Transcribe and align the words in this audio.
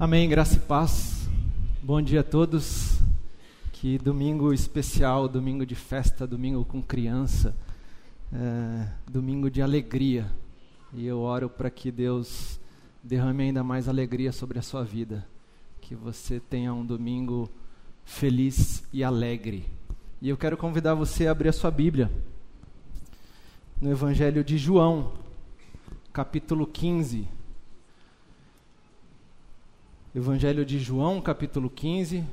Amém, 0.00 0.28
graça 0.28 0.54
e 0.54 0.60
paz. 0.60 1.28
Bom 1.82 2.00
dia 2.00 2.20
a 2.20 2.22
todos. 2.22 3.00
Que 3.72 3.98
domingo 3.98 4.52
especial, 4.52 5.26
domingo 5.26 5.66
de 5.66 5.74
festa, 5.74 6.24
domingo 6.24 6.64
com 6.64 6.80
criança, 6.80 7.52
é, 8.32 8.86
domingo 9.10 9.50
de 9.50 9.60
alegria. 9.60 10.30
E 10.94 11.04
eu 11.04 11.18
oro 11.18 11.50
para 11.50 11.68
que 11.68 11.90
Deus 11.90 12.60
derrame 13.02 13.42
ainda 13.42 13.64
mais 13.64 13.88
alegria 13.88 14.30
sobre 14.30 14.60
a 14.60 14.62
sua 14.62 14.84
vida. 14.84 15.26
Que 15.80 15.96
você 15.96 16.38
tenha 16.38 16.72
um 16.72 16.86
domingo 16.86 17.50
feliz 18.04 18.84
e 18.92 19.02
alegre. 19.02 19.64
E 20.22 20.28
eu 20.28 20.36
quero 20.36 20.56
convidar 20.56 20.94
você 20.94 21.26
a 21.26 21.32
abrir 21.32 21.48
a 21.48 21.52
sua 21.52 21.72
Bíblia 21.72 22.08
no 23.80 23.90
Evangelho 23.90 24.44
de 24.44 24.58
João, 24.58 25.10
capítulo 26.12 26.68
15. 26.68 27.37
Evangelho 30.18 30.66
de 30.66 30.80
João, 30.80 31.20
capítulo 31.20 31.70
15. 31.70 32.24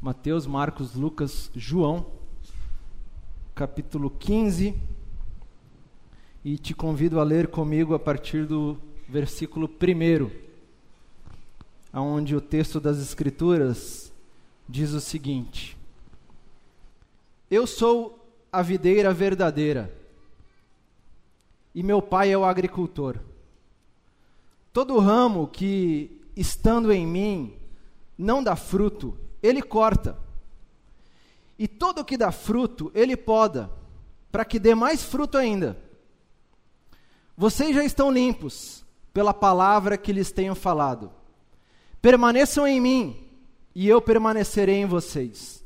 Mateus, 0.00 0.46
Marcos, 0.46 0.94
Lucas, 0.94 1.50
João, 1.56 2.06
capítulo 3.52 4.08
15. 4.08 4.76
E 6.44 6.56
te 6.56 6.72
convido 6.72 7.18
a 7.18 7.24
ler 7.24 7.48
comigo 7.48 7.94
a 7.94 7.98
partir 7.98 8.46
do 8.46 8.78
versículo 9.08 9.68
1, 9.68 10.30
onde 11.92 12.36
o 12.36 12.40
texto 12.40 12.78
das 12.78 12.98
Escrituras 12.98 14.12
diz 14.68 14.92
o 14.92 15.00
seguinte: 15.00 15.76
Eu 17.50 17.66
sou 17.66 18.24
a 18.52 18.62
videira 18.62 19.12
verdadeira, 19.12 19.92
e 21.74 21.82
meu 21.82 22.00
pai 22.00 22.30
é 22.30 22.38
o 22.38 22.44
agricultor. 22.44 23.18
Todo 24.74 24.98
ramo 24.98 25.46
que, 25.46 26.20
estando 26.36 26.92
em 26.92 27.06
mim, 27.06 27.56
não 28.18 28.42
dá 28.42 28.56
fruto, 28.56 29.16
ele 29.40 29.62
corta. 29.62 30.18
E 31.56 31.68
todo 31.68 32.04
que 32.04 32.16
dá 32.16 32.32
fruto, 32.32 32.90
ele 32.92 33.16
poda, 33.16 33.70
para 34.32 34.44
que 34.44 34.58
dê 34.58 34.74
mais 34.74 35.00
fruto 35.00 35.38
ainda. 35.38 35.78
Vocês 37.36 37.72
já 37.72 37.84
estão 37.84 38.10
limpos 38.10 38.84
pela 39.12 39.32
palavra 39.32 39.96
que 39.96 40.12
lhes 40.12 40.32
tenho 40.32 40.56
falado. 40.56 41.12
Permaneçam 42.02 42.66
em 42.66 42.80
mim, 42.80 43.28
e 43.76 43.88
eu 43.88 44.02
permanecerei 44.02 44.78
em 44.78 44.86
vocês. 44.86 45.62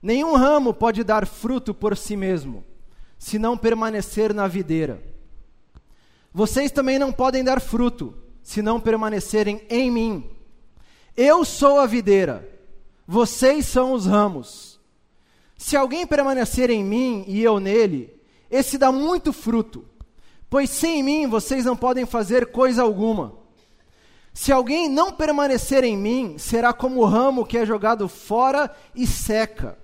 Nenhum 0.00 0.36
ramo 0.36 0.72
pode 0.72 1.04
dar 1.04 1.26
fruto 1.26 1.74
por 1.74 1.94
si 1.98 2.16
mesmo, 2.16 2.64
se 3.18 3.38
não 3.38 3.58
permanecer 3.58 4.32
na 4.32 4.48
videira. 4.48 5.09
Vocês 6.32 6.70
também 6.70 6.98
não 6.98 7.12
podem 7.12 7.42
dar 7.42 7.60
fruto, 7.60 8.14
se 8.42 8.62
não 8.62 8.80
permanecerem 8.80 9.62
em 9.68 9.90
mim. 9.90 10.30
Eu 11.16 11.44
sou 11.44 11.80
a 11.80 11.86
videira, 11.86 12.48
vocês 13.06 13.66
são 13.66 13.92
os 13.92 14.06
ramos. 14.06 14.80
Se 15.56 15.76
alguém 15.76 16.06
permanecer 16.06 16.70
em 16.70 16.82
mim 16.82 17.24
e 17.26 17.42
eu 17.42 17.60
nele, 17.60 18.18
esse 18.50 18.78
dá 18.78 18.90
muito 18.90 19.32
fruto, 19.32 19.84
pois 20.48 20.70
sem 20.70 21.02
mim 21.02 21.26
vocês 21.26 21.64
não 21.64 21.76
podem 21.76 22.06
fazer 22.06 22.46
coisa 22.46 22.82
alguma. 22.82 23.34
Se 24.32 24.52
alguém 24.52 24.88
não 24.88 25.12
permanecer 25.12 25.84
em 25.84 25.96
mim, 25.96 26.38
será 26.38 26.72
como 26.72 27.00
o 27.00 27.04
ramo 27.04 27.44
que 27.44 27.58
é 27.58 27.66
jogado 27.66 28.08
fora 28.08 28.74
e 28.94 29.06
seca. 29.06 29.76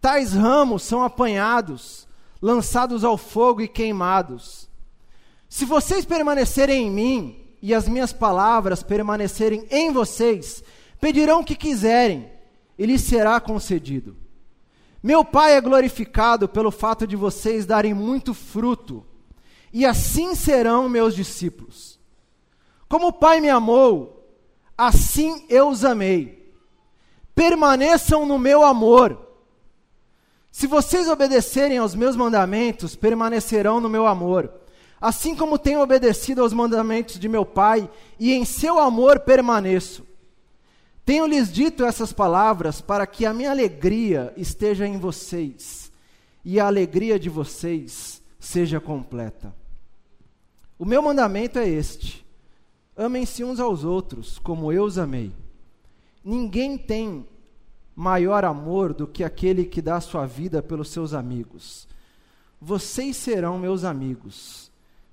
Tais 0.00 0.32
ramos 0.32 0.82
são 0.82 1.02
apanhados, 1.02 2.06
lançados 2.42 3.02
ao 3.04 3.16
fogo 3.16 3.60
e 3.62 3.68
queimados. 3.68 4.65
Se 5.48 5.64
vocês 5.64 6.04
permanecerem 6.04 6.86
em 6.86 6.90
mim 6.90 7.46
e 7.62 7.74
as 7.74 7.88
minhas 7.88 8.12
palavras 8.12 8.82
permanecerem 8.82 9.66
em 9.70 9.92
vocês, 9.92 10.62
pedirão 11.00 11.40
o 11.40 11.44
que 11.44 11.54
quiserem 11.54 12.30
e 12.78 12.84
lhes 12.84 13.02
será 13.02 13.40
concedido. 13.40 14.16
Meu 15.02 15.24
Pai 15.24 15.56
é 15.56 15.60
glorificado 15.60 16.48
pelo 16.48 16.70
fato 16.70 17.06
de 17.06 17.14
vocês 17.14 17.64
darem 17.64 17.94
muito 17.94 18.34
fruto, 18.34 19.06
e 19.72 19.86
assim 19.86 20.34
serão 20.34 20.88
meus 20.88 21.14
discípulos. 21.14 21.98
Como 22.88 23.08
o 23.08 23.12
Pai 23.12 23.40
me 23.40 23.48
amou, 23.48 24.28
assim 24.76 25.44
eu 25.48 25.68
os 25.68 25.84
amei. 25.84 26.52
Permaneçam 27.34 28.26
no 28.26 28.38
meu 28.38 28.64
amor. 28.64 29.16
Se 30.50 30.66
vocês 30.66 31.08
obedecerem 31.08 31.78
aos 31.78 31.94
meus 31.94 32.16
mandamentos, 32.16 32.96
permanecerão 32.96 33.80
no 33.80 33.88
meu 33.88 34.06
amor 34.06 34.65
assim 35.00 35.34
como 35.34 35.58
tenho 35.58 35.80
obedecido 35.80 36.42
aos 36.42 36.52
mandamentos 36.52 37.18
de 37.18 37.28
meu 37.28 37.44
Pai, 37.44 37.88
e 38.18 38.32
em 38.32 38.44
seu 38.44 38.78
amor 38.78 39.20
permaneço. 39.20 40.06
Tenho-lhes 41.04 41.52
dito 41.52 41.84
essas 41.84 42.12
palavras 42.12 42.80
para 42.80 43.06
que 43.06 43.24
a 43.24 43.32
minha 43.32 43.50
alegria 43.50 44.32
esteja 44.36 44.86
em 44.86 44.98
vocês, 44.98 45.92
e 46.44 46.58
a 46.58 46.66
alegria 46.66 47.18
de 47.18 47.28
vocês 47.28 48.22
seja 48.38 48.80
completa. 48.80 49.54
O 50.78 50.84
meu 50.84 51.00
mandamento 51.02 51.58
é 51.58 51.68
este: 51.68 52.26
amem-se 52.96 53.44
uns 53.44 53.60
aos 53.60 53.84
outros, 53.84 54.38
como 54.38 54.72
eu 54.72 54.84
os 54.84 54.98
amei. 54.98 55.32
Ninguém 56.24 56.76
tem 56.76 57.26
maior 57.94 58.44
amor 58.44 58.92
do 58.92 59.06
que 59.06 59.22
aquele 59.22 59.64
que 59.64 59.80
dá 59.80 60.00
sua 60.00 60.26
vida 60.26 60.62
pelos 60.62 60.90
seus 60.90 61.14
amigos. 61.14 61.86
Vocês 62.60 63.16
serão 63.16 63.58
meus 63.58 63.84
amigos 63.84 64.65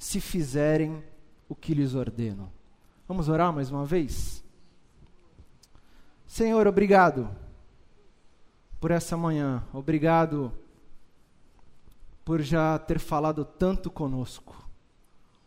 se 0.03 0.19
fizerem 0.19 1.01
o 1.47 1.55
que 1.55 1.73
lhes 1.73 1.95
ordeno. 1.95 2.51
Vamos 3.07 3.29
orar 3.29 3.53
mais 3.53 3.71
uma 3.71 3.85
vez? 3.85 4.43
Senhor, 6.27 6.67
obrigado 6.67 7.29
por 8.81 8.91
essa 8.91 9.15
manhã, 9.15 9.63
obrigado 9.71 10.51
por 12.25 12.41
já 12.41 12.77
ter 12.77 12.99
falado 12.99 13.45
tanto 13.45 13.89
conosco, 13.89 14.67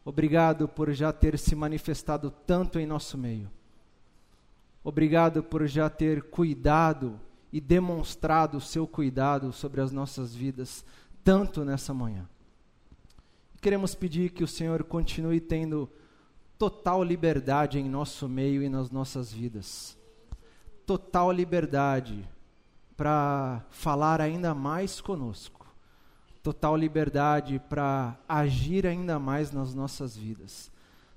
obrigado 0.03 0.67
por 0.67 0.91
já 0.91 1.13
ter 1.13 1.39
se 1.39 1.55
manifestado 1.55 2.31
tanto 2.31 2.79
em 2.79 2.87
nosso 2.87 3.19
meio, 3.19 3.51
obrigado 4.83 5.43
por 5.43 5.67
já 5.67 5.91
ter 5.91 6.23
cuidado 6.31 7.21
e 7.53 7.61
demonstrado 7.61 8.57
o 8.57 8.61
seu 8.61 8.87
cuidado 8.87 9.53
sobre 9.53 9.83
as 9.83 9.93
nossas 9.93 10.35
vidas, 10.35 10.83
tanto 11.23 11.63
nessa 11.63 11.93
manhã. 11.93 12.27
Queremos 13.67 13.97
pedir 13.97 14.31
que 14.31 14.45
o 14.45 14.47
Senhor 14.47 14.85
continue 14.85 15.41
tendo 15.41 15.91
total 16.57 17.03
liberdade 17.03 17.81
em 17.81 17.89
nosso 17.89 18.29
meio 18.29 18.63
e 18.63 18.69
nas 18.69 18.93
nossas 18.93 19.33
vidas. 19.33 19.99
Total 20.87 21.33
liberdade 21.33 22.25
para 22.97 23.65
falar 23.69 24.21
ainda 24.21 24.55
mais 24.55 25.01
conosco. 25.01 25.67
Total 26.45 26.77
liberdade 26.77 27.61
para 27.69 28.17
agir 28.29 28.87
ainda 28.87 29.19
mais 29.19 29.51
nas 29.51 29.75
nossas 29.75 30.17
vidas. 30.17 30.71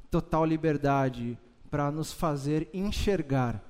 Total 0.09 0.43
liberdade 0.43 1.37
para 1.69 1.91
nos 1.91 2.11
fazer 2.11 2.67
enxergar 2.73 3.63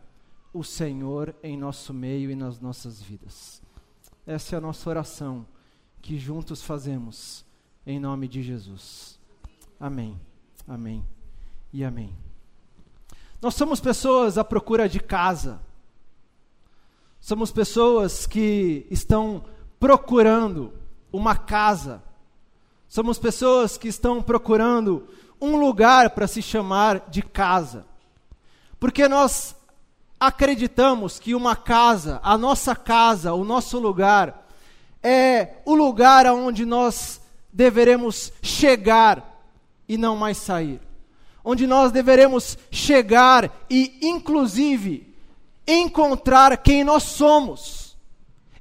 o 0.53 0.63
Senhor 0.63 1.35
em 1.43 1.57
nosso 1.57 1.93
meio 1.93 2.31
e 2.31 2.35
nas 2.35 2.61
nossas 2.61 3.01
vidas. 3.01 3.61
Essa 4.25 4.55
é 4.55 4.57
a 4.57 4.61
nossa 4.61 4.89
oração 4.89 5.45
que 6.01 6.17
juntos 6.17 6.63
fazemos 6.63 7.48
em 7.89 7.99
nome 7.99 8.27
de 8.27 8.43
Jesus. 8.43 9.17
Amém, 9.79 10.15
amém 10.67 11.03
e 11.73 11.83
amém. 11.83 12.15
Nós 13.41 13.55
somos 13.55 13.79
pessoas 13.79 14.37
à 14.37 14.43
procura 14.43 14.87
de 14.87 14.99
casa. 14.99 15.59
Somos 17.19 17.51
pessoas 17.51 18.27
que 18.27 18.85
estão 18.91 19.43
procurando 19.79 20.71
uma 21.11 21.35
casa. 21.35 22.03
Somos 22.87 23.17
pessoas 23.17 23.75
que 23.75 23.87
estão 23.87 24.21
procurando 24.21 25.07
um 25.41 25.55
lugar 25.55 26.11
para 26.11 26.27
se 26.27 26.43
chamar 26.43 27.09
de 27.09 27.23
casa. 27.23 27.87
Porque 28.79 29.07
nós 29.07 29.55
acreditamos 30.19 31.17
que 31.17 31.33
uma 31.33 31.55
casa, 31.55 32.19
a 32.21 32.37
nossa 32.37 32.75
casa, 32.75 33.33
o 33.33 33.43
nosso 33.43 33.79
lugar, 33.79 34.47
é 35.01 35.55
o 35.65 35.73
lugar 35.73 36.27
onde 36.27 36.67
nós 36.67 37.19
deveremos 37.59 38.31
chegar 38.41 39.43
e 39.85 39.97
não 39.97 40.15
mais 40.15 40.37
sair. 40.37 40.79
Onde 41.43 41.67
nós 41.67 41.91
deveremos 41.91 42.57
chegar 42.71 43.51
e, 43.69 43.99
inclusive, 44.01 45.13
encontrar 45.67 46.55
quem 46.55 46.85
nós 46.85 47.03
somos, 47.03 47.97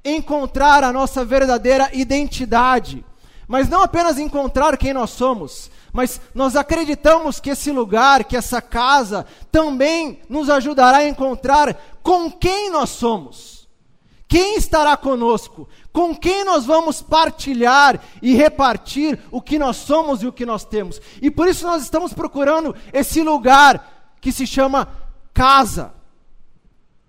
encontrar 0.03 0.83
a 0.83 0.91
nossa 0.91 1.23
verdadeira 1.23 1.89
identidade. 1.93 3.05
Mas 3.47 3.69
não 3.69 3.81
apenas 3.81 4.19
encontrar 4.19 4.77
quem 4.77 4.91
nós 4.91 5.11
somos, 5.11 5.71
mas 5.93 6.19
nós 6.35 6.57
acreditamos 6.57 7.39
que 7.39 7.51
esse 7.51 7.71
lugar, 7.71 8.25
que 8.25 8.35
essa 8.35 8.61
casa, 8.61 9.25
também 9.49 10.19
nos 10.27 10.49
ajudará 10.49 10.97
a 10.97 11.07
encontrar 11.07 11.73
com 12.03 12.29
quem 12.29 12.69
nós 12.69 12.89
somos. 12.89 13.58
Quem 14.29 14.57
estará 14.57 14.95
conosco? 14.95 15.67
Com 15.91 16.15
quem 16.15 16.45
nós 16.45 16.63
vamos 16.63 17.01
partilhar 17.01 17.99
e 18.21 18.35
repartir 18.35 19.19
o 19.31 19.41
que 19.41 19.57
nós 19.57 19.77
somos 19.77 20.21
e 20.21 20.27
o 20.27 20.31
que 20.31 20.45
nós 20.45 20.63
temos? 20.63 21.01
E 21.19 21.31
por 21.31 21.47
isso 21.47 21.65
nós 21.65 21.81
estamos 21.81 22.13
procurando 22.13 22.75
esse 22.93 23.23
lugar 23.23 24.15
que 24.21 24.31
se 24.31 24.45
chama 24.45 24.87
casa. 25.33 25.95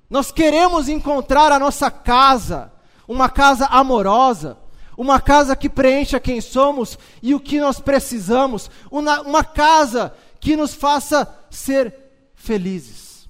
Nós 0.08 0.32
queremos 0.32 0.88
encontrar 0.88 1.52
a 1.52 1.58
nossa 1.58 1.90
casa, 1.90 2.72
uma 3.06 3.28
casa 3.28 3.66
amorosa, 3.66 4.56
uma 4.96 5.20
casa 5.20 5.54
que 5.54 5.68
preencha 5.68 6.18
quem 6.18 6.40
somos 6.40 6.98
e 7.22 7.34
o 7.34 7.40
que 7.40 7.60
nós 7.60 7.78
precisamos, 7.78 8.70
uma, 8.90 9.20
uma 9.20 9.44
casa 9.44 10.14
que 10.40 10.56
nos 10.56 10.72
faça 10.72 11.28
ser 11.50 11.94
felizes. 12.34 13.28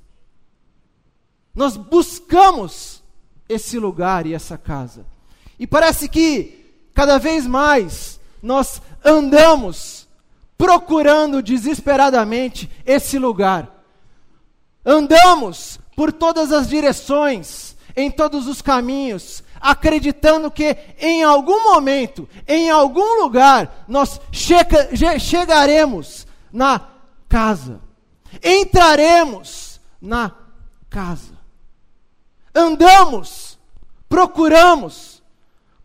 Nós 1.53 1.77
buscamos 1.77 3.00
esse 3.51 3.79
lugar 3.79 4.27
e 4.27 4.33
essa 4.33 4.57
casa. 4.57 5.05
E 5.59 5.67
parece 5.67 6.09
que 6.09 6.89
cada 6.95 7.19
vez 7.19 7.47
mais 7.47 8.21
nós 8.43 8.81
andamos 9.05 10.09
procurando 10.57 11.43
desesperadamente 11.43 12.71
esse 12.87 13.19
lugar. 13.19 13.69
Andamos 14.85 15.81
por 15.97 16.13
todas 16.13 16.53
as 16.53 16.69
direções, 16.69 17.77
em 17.97 18.11
todos 18.11 18.47
os 18.47 18.63
caminhos, 18.63 19.43
acreditando 19.61 20.51
que 20.51 20.77
em 20.99 21.23
algum 21.23 21.65
momento, 21.65 22.29
em 22.47 22.71
algum 22.71 23.23
lugar, 23.23 23.85
nós 23.89 24.21
chega, 24.31 24.91
chegaremos 25.19 26.27
na 26.53 26.81
casa. 27.29 27.81
Entraremos 28.43 29.81
na 30.01 30.33
casa. 30.89 31.40
Andamos, 32.55 33.59
procuramos, 34.09 35.23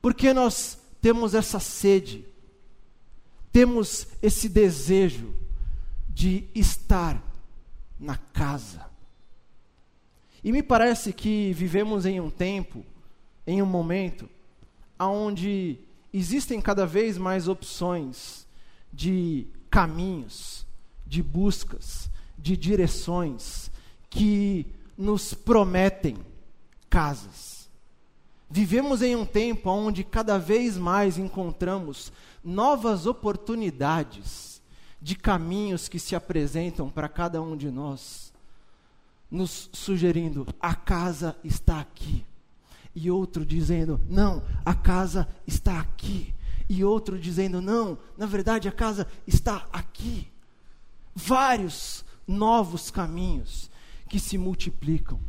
porque 0.02 0.34
nós 0.34 0.78
temos 1.02 1.34
essa 1.34 1.60
sede, 1.60 2.26
temos 3.52 4.08
esse 4.22 4.50
desejo 4.50 5.34
de 6.10 6.48
estar 6.56 7.22
na 8.00 8.18
casa. 8.18 8.86
E 10.44 10.52
me 10.52 10.64
parece 10.64 11.14
que 11.14 11.54
vivemos 11.54 12.06
em 12.06 12.20
um 12.20 12.30
tempo, 12.30 12.86
em 13.46 13.62
um 13.62 13.66
momento, 13.66 14.30
onde 15.00 15.80
existem 16.14 16.62
cada 16.62 16.86
vez 16.86 17.18
mais 17.18 17.48
opções 17.48 18.48
de 18.92 19.48
caminhos, 19.70 20.66
de 21.06 21.22
buscas, 21.22 22.10
de 22.38 22.56
direções 22.56 23.70
que 24.10 24.66
nos 24.98 25.34
prometem 25.34 26.16
casas. 26.95 27.69
Vivemos 28.50 29.01
em 29.01 29.18
um 29.18 29.25
tempo 29.25 29.69
onde 29.69 30.01
cada 30.01 30.39
vez 30.39 30.77
mais 30.77 31.18
encontramos 31.18 32.09
novas 32.42 33.06
oportunidades 33.06 34.62
de 35.01 35.13
caminhos 35.13 35.89
que 35.89 36.00
se 36.00 36.15
apresentam 36.15 36.89
para 36.89 37.09
cada 37.09 37.42
um 37.42 37.57
de 37.57 37.69
nós, 37.69 38.31
nos 39.30 39.69
sugerindo: 39.74 40.47
a 40.57 40.74
casa 40.74 41.36
está 41.44 41.81
aqui. 41.81 42.25
E 42.95 43.12
outro 43.12 43.45
dizendo: 43.45 44.00
não, 44.09 44.42
a 44.63 44.74
casa 44.74 45.27
está 45.45 45.81
aqui. 45.81 46.33
E 46.69 46.81
outro 46.81 47.19
dizendo: 47.19 47.62
não, 47.62 47.97
na 48.18 48.25
verdade 48.25 48.69
a 48.69 48.71
casa 48.71 49.06
está 49.27 49.68
aqui. 49.74 50.31
Vários 51.13 52.06
novos 52.25 52.89
caminhos 52.89 53.69
que 54.07 54.18
se 54.18 54.38
multiplicam. 54.38 55.19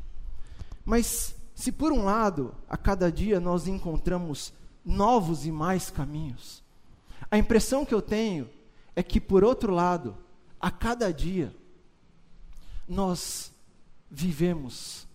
Mas 0.84 1.35
se 1.56 1.72
por 1.72 1.90
um 1.90 2.04
lado, 2.04 2.54
a 2.68 2.76
cada 2.76 3.10
dia 3.10 3.40
nós 3.40 3.66
encontramos 3.66 4.52
novos 4.84 5.46
e 5.46 5.50
mais 5.50 5.90
caminhos, 5.90 6.62
a 7.30 7.38
impressão 7.38 7.82
que 7.82 7.94
eu 7.94 8.02
tenho 8.02 8.48
é 8.94 9.02
que, 9.02 9.18
por 9.18 9.42
outro 9.42 9.72
lado, 9.72 10.16
a 10.60 10.70
cada 10.70 11.10
dia, 11.10 11.56
nós 12.86 13.50
vivemos 14.10 15.08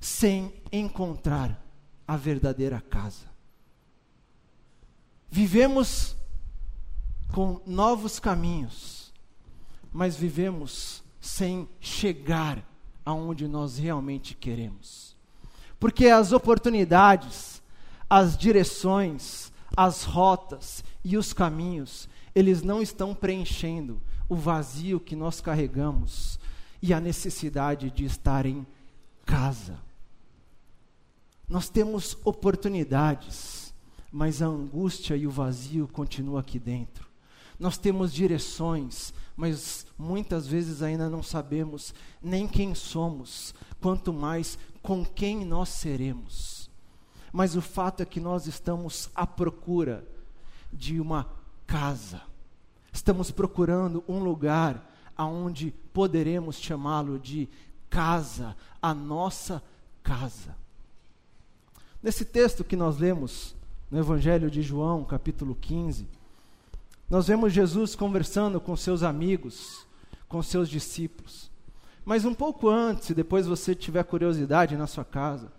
sem 0.00 0.52
encontrar 0.72 1.62
a 2.08 2.16
verdadeira 2.16 2.80
casa. 2.80 3.30
Vivemos 5.30 6.16
com 7.34 7.60
novos 7.66 8.18
caminhos, 8.18 9.12
mas 9.92 10.16
vivemos 10.16 11.04
sem 11.20 11.68
chegar 11.80 12.66
aonde 13.04 13.46
nós 13.46 13.76
realmente 13.76 14.34
queremos. 14.34 15.11
Porque 15.82 16.06
as 16.06 16.30
oportunidades, 16.30 17.60
as 18.08 18.38
direções, 18.38 19.50
as 19.76 20.04
rotas 20.04 20.84
e 21.04 21.16
os 21.16 21.32
caminhos, 21.32 22.08
eles 22.36 22.62
não 22.62 22.80
estão 22.80 23.12
preenchendo 23.12 24.00
o 24.28 24.36
vazio 24.36 25.00
que 25.00 25.16
nós 25.16 25.40
carregamos 25.40 26.38
e 26.80 26.94
a 26.94 27.00
necessidade 27.00 27.90
de 27.90 28.04
estar 28.04 28.46
em 28.46 28.64
casa. 29.26 29.76
Nós 31.48 31.68
temos 31.68 32.16
oportunidades, 32.24 33.74
mas 34.12 34.40
a 34.40 34.46
angústia 34.46 35.16
e 35.16 35.26
o 35.26 35.32
vazio 35.32 35.88
continuam 35.88 36.38
aqui 36.38 36.60
dentro. 36.60 37.08
Nós 37.58 37.76
temos 37.76 38.12
direções, 38.12 39.12
mas 39.36 39.84
muitas 39.98 40.46
vezes 40.46 40.80
ainda 40.80 41.10
não 41.10 41.24
sabemos 41.24 41.92
nem 42.22 42.46
quem 42.46 42.72
somos, 42.72 43.52
quanto 43.80 44.12
mais 44.12 44.56
com 44.82 45.04
quem 45.04 45.44
nós 45.44 45.68
seremos. 45.68 46.70
Mas 47.32 47.56
o 47.56 47.62
fato 47.62 48.02
é 48.02 48.06
que 48.06 48.20
nós 48.20 48.46
estamos 48.46 49.08
à 49.14 49.26
procura 49.26 50.06
de 50.72 51.00
uma 51.00 51.28
casa. 51.66 52.20
Estamos 52.92 53.30
procurando 53.30 54.04
um 54.06 54.18
lugar 54.18 54.90
aonde 55.16 55.72
poderemos 55.92 56.56
chamá-lo 56.56 57.18
de 57.18 57.48
casa, 57.88 58.56
a 58.80 58.92
nossa 58.92 59.62
casa. 60.02 60.56
Nesse 62.02 62.24
texto 62.24 62.64
que 62.64 62.74
nós 62.74 62.98
lemos 62.98 63.54
no 63.90 63.98
Evangelho 63.98 64.50
de 64.50 64.60
João, 64.60 65.04
capítulo 65.04 65.54
15, 65.54 66.06
nós 67.08 67.28
vemos 67.28 67.52
Jesus 67.52 67.94
conversando 67.94 68.60
com 68.60 68.76
seus 68.76 69.02
amigos, 69.02 69.86
com 70.28 70.42
seus 70.42 70.68
discípulos. 70.68 71.51
Mas 72.04 72.24
um 72.24 72.34
pouco 72.34 72.68
antes, 72.68 73.06
se 73.06 73.14
depois 73.14 73.46
você 73.46 73.74
tiver 73.74 74.02
curiosidade 74.04 74.76
na 74.76 74.86
sua 74.86 75.04
casa, 75.04 75.52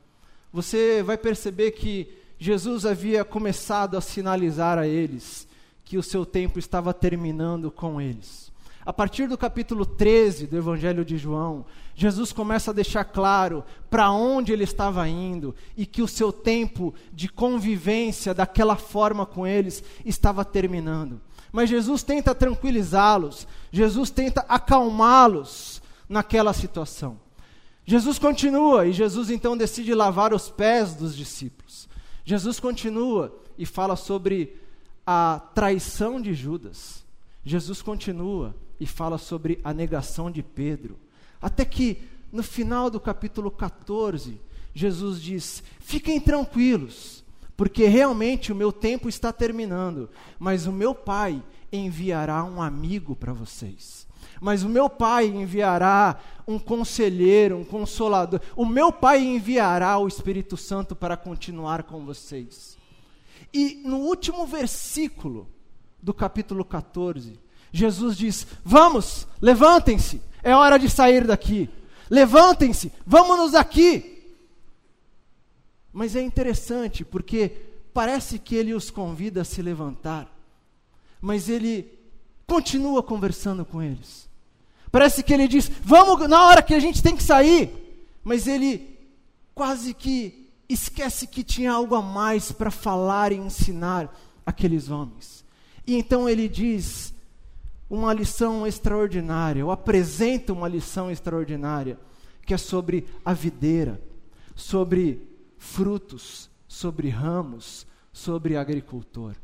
você 0.51 1.01
vai 1.01 1.17
perceber 1.17 1.71
que 1.71 2.07
Jesus 2.37 2.85
havia 2.85 3.23
começado 3.23 3.95
a 3.95 4.01
sinalizar 4.01 4.77
a 4.77 4.87
eles 4.87 5.47
que 5.85 5.97
o 5.97 6.03
seu 6.03 6.25
tempo 6.25 6.59
estava 6.59 6.93
terminando 6.93 7.71
com 7.71 8.01
eles. 8.01 8.51
A 8.85 8.91
partir 8.91 9.27
do 9.27 9.37
capítulo 9.37 9.85
13 9.85 10.47
do 10.47 10.57
Evangelho 10.57 11.05
de 11.05 11.17
João, 11.17 11.65
Jesus 11.95 12.33
começa 12.33 12.71
a 12.71 12.73
deixar 12.73 13.05
claro 13.05 13.63
para 13.89 14.11
onde 14.11 14.51
ele 14.51 14.65
estava 14.65 15.07
indo 15.07 15.55
e 15.77 15.85
que 15.85 16.01
o 16.01 16.07
seu 16.07 16.33
tempo 16.33 16.93
de 17.13 17.29
convivência 17.29 18.33
daquela 18.33 18.75
forma 18.75 19.25
com 19.25 19.47
eles 19.47 19.81
estava 20.03 20.43
terminando. 20.43 21.21
Mas 21.51 21.69
Jesus 21.69 22.03
tenta 22.03 22.35
tranquilizá-los, 22.35 23.47
Jesus 23.71 24.09
tenta 24.09 24.43
acalmá-los 24.49 25.82
naquela 26.13 26.53
situação. 26.53 27.19
Jesus 27.83 28.19
continua 28.19 28.85
e 28.85 28.93
Jesus 28.93 29.31
então 29.31 29.57
decide 29.57 29.93
lavar 29.95 30.31
os 30.31 30.47
pés 30.47 30.93
dos 30.93 31.15
discípulos. 31.15 31.89
Jesus 32.23 32.59
continua 32.59 33.35
e 33.57 33.65
fala 33.65 33.95
sobre 33.95 34.55
a 35.05 35.41
traição 35.55 36.21
de 36.21 36.33
Judas. 36.33 37.03
Jesus 37.43 37.81
continua 37.81 38.55
e 38.79 38.85
fala 38.85 39.17
sobre 39.17 39.59
a 39.63 39.73
negação 39.73 40.29
de 40.29 40.43
Pedro. 40.43 40.97
Até 41.41 41.65
que 41.65 41.97
no 42.31 42.43
final 42.43 42.89
do 42.91 42.99
capítulo 42.99 43.49
14, 43.49 44.39
Jesus 44.73 45.19
diz: 45.19 45.63
Fiquem 45.79 46.21
tranquilos, 46.21 47.23
porque 47.57 47.85
realmente 47.85 48.51
o 48.51 48.55
meu 48.55 48.71
tempo 48.71 49.09
está 49.09 49.33
terminando, 49.33 50.09
mas 50.39 50.67
o 50.67 50.71
meu 50.71 50.95
Pai 50.95 51.43
enviará 51.77 52.43
um 52.43 52.61
amigo 52.61 53.15
para 53.15 53.33
vocês. 53.33 54.07
Mas 54.39 54.63
o 54.63 54.69
meu 54.69 54.89
Pai 54.89 55.25
enviará 55.25 56.19
um 56.47 56.59
conselheiro, 56.59 57.57
um 57.57 57.63
consolador. 57.63 58.41
O 58.55 58.65
meu 58.65 58.91
Pai 58.91 59.23
enviará 59.23 59.97
o 59.97 60.07
Espírito 60.07 60.57
Santo 60.57 60.95
para 60.95 61.17
continuar 61.17 61.83
com 61.83 62.05
vocês. 62.05 62.77
E 63.53 63.81
no 63.85 63.97
último 63.97 64.45
versículo 64.45 65.47
do 66.01 66.13
capítulo 66.13 66.65
14, 66.65 67.39
Jesus 67.71 68.17
diz: 68.17 68.47
Vamos, 68.63 69.27
levantem-se, 69.41 70.21
é 70.43 70.55
hora 70.55 70.77
de 70.77 70.89
sair 70.89 71.25
daqui. 71.25 71.69
Levantem-se, 72.09 72.91
vamos-nos 73.05 73.53
daqui. 73.53 74.33
Mas 75.91 76.15
é 76.15 76.21
interessante 76.21 77.05
porque 77.05 77.49
parece 77.93 78.39
que 78.39 78.55
ele 78.55 78.73
os 78.73 78.89
convida 78.89 79.41
a 79.41 79.45
se 79.45 79.61
levantar, 79.61 80.32
mas 81.23 81.47
ele 81.47 81.89
continua 82.45 83.01
conversando 83.01 83.63
com 83.63 83.81
eles. 83.81 84.29
Parece 84.91 85.23
que 85.23 85.33
ele 85.33 85.47
diz: 85.47 85.71
Vamos 85.81 86.27
na 86.27 86.45
hora 86.45 86.61
que 86.61 86.73
a 86.73 86.79
gente 86.81 87.01
tem 87.01 87.15
que 87.15 87.23
sair, 87.23 87.71
mas 88.21 88.45
ele 88.45 88.99
quase 89.55 89.93
que 89.93 90.51
esquece 90.67 91.25
que 91.25 91.41
tinha 91.41 91.71
algo 91.71 91.95
a 91.95 92.01
mais 92.01 92.51
para 92.51 92.69
falar 92.69 93.31
e 93.31 93.37
ensinar 93.37 94.13
aqueles 94.45 94.89
homens. 94.89 95.45
E 95.87 95.95
então 95.95 96.27
ele 96.27 96.49
diz: 96.49 97.13
uma 97.89 98.11
lição 98.11 98.67
extraordinária, 98.67 99.63
ou 99.63 99.71
apresenta 99.71 100.51
uma 100.51 100.67
lição 100.67 101.09
extraordinária, 101.09 101.97
que 102.45 102.53
é 102.53 102.57
sobre 102.57 103.07
a 103.23 103.31
videira, 103.31 104.01
sobre 104.57 105.25
frutos, 105.57 106.49
sobre 106.67 107.07
ramos, 107.07 107.87
sobre 108.11 108.57
agricultor. 108.57 109.35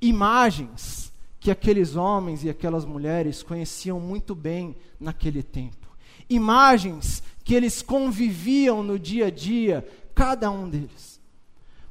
Imagens 0.00 1.12
que 1.40 1.50
aqueles 1.50 1.96
homens 1.96 2.44
e 2.44 2.50
aquelas 2.50 2.84
mulheres 2.84 3.42
conheciam 3.42 4.00
muito 4.00 4.34
bem 4.34 4.76
naquele 4.98 5.42
tempo. 5.42 5.88
Imagens 6.28 7.22
que 7.44 7.54
eles 7.54 7.80
conviviam 7.80 8.82
no 8.82 8.98
dia 8.98 9.26
a 9.26 9.30
dia, 9.30 9.86
cada 10.14 10.50
um 10.50 10.68
deles. 10.68 11.20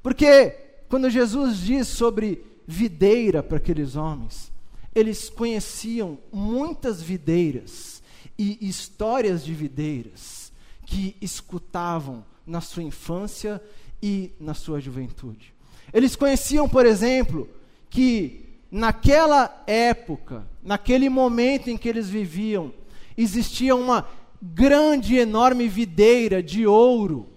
Porque 0.04 0.50
quando 0.90 1.10
Jesus 1.10 1.60
diz 1.60 1.88
sobre 1.88 2.44
videira 2.68 3.42
para 3.42 3.58
aqueles 3.58 3.96
homens, 3.96 4.52
eles 4.94 5.30
conheciam 5.30 6.18
muitas 6.32 7.02
videiras 7.02 8.02
e 8.38 8.68
histórias 8.68 9.44
de 9.44 9.54
videiras 9.54 10.52
que 10.86 11.16
escutavam 11.22 12.24
na 12.46 12.62
sua 12.62 12.84
infância 12.84 13.62
e 14.02 14.32
na 14.40 14.54
sua 14.54 14.80
juventude. 14.80 15.54
Eles 15.94 16.16
conheciam, 16.16 16.68
por 16.68 16.86
exemplo, 16.86 17.50
que 17.90 18.60
naquela 18.72 19.64
época, 19.66 20.48
naquele 20.62 21.10
momento 21.10 21.70
em 21.70 21.78
que 21.78 21.88
eles 21.88 22.10
viviam, 22.10 22.74
existia 23.18 23.76
uma 23.76 24.08
grande, 24.42 25.16
enorme 25.16 25.68
videira 25.68 26.44
de 26.44 26.68
ouro 26.68 27.30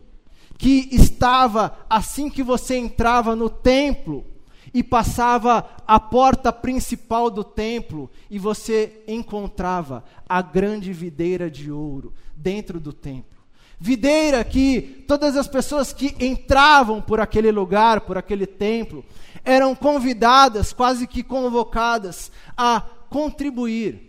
que 0.58 0.88
estava 0.92 1.78
assim 1.88 2.28
que 2.28 2.42
você 2.42 2.76
entrava 2.76 3.34
no 3.34 3.48
templo 3.48 4.26
e 4.74 4.82
passava 4.82 5.66
a 5.86 5.98
porta 5.98 6.52
principal 6.52 7.30
do 7.30 7.42
templo 7.42 8.10
e 8.30 8.38
você 8.38 9.02
encontrava 9.08 10.04
a 10.28 10.42
grande 10.42 10.92
videira 10.92 11.50
de 11.50 11.72
ouro 11.72 12.12
dentro 12.36 12.78
do 12.78 12.92
templo. 12.92 13.40
Videira 13.78 14.44
que 14.44 15.04
todas 15.08 15.34
as 15.34 15.48
pessoas 15.48 15.94
que 15.94 16.14
entravam 16.20 17.00
por 17.00 17.18
aquele 17.18 17.50
lugar, 17.50 18.02
por 18.02 18.18
aquele 18.18 18.46
templo, 18.46 19.02
eram 19.44 19.74
convidadas, 19.74 20.72
quase 20.72 21.06
que 21.06 21.22
convocadas, 21.22 22.30
a 22.56 22.80
contribuir. 23.08 24.08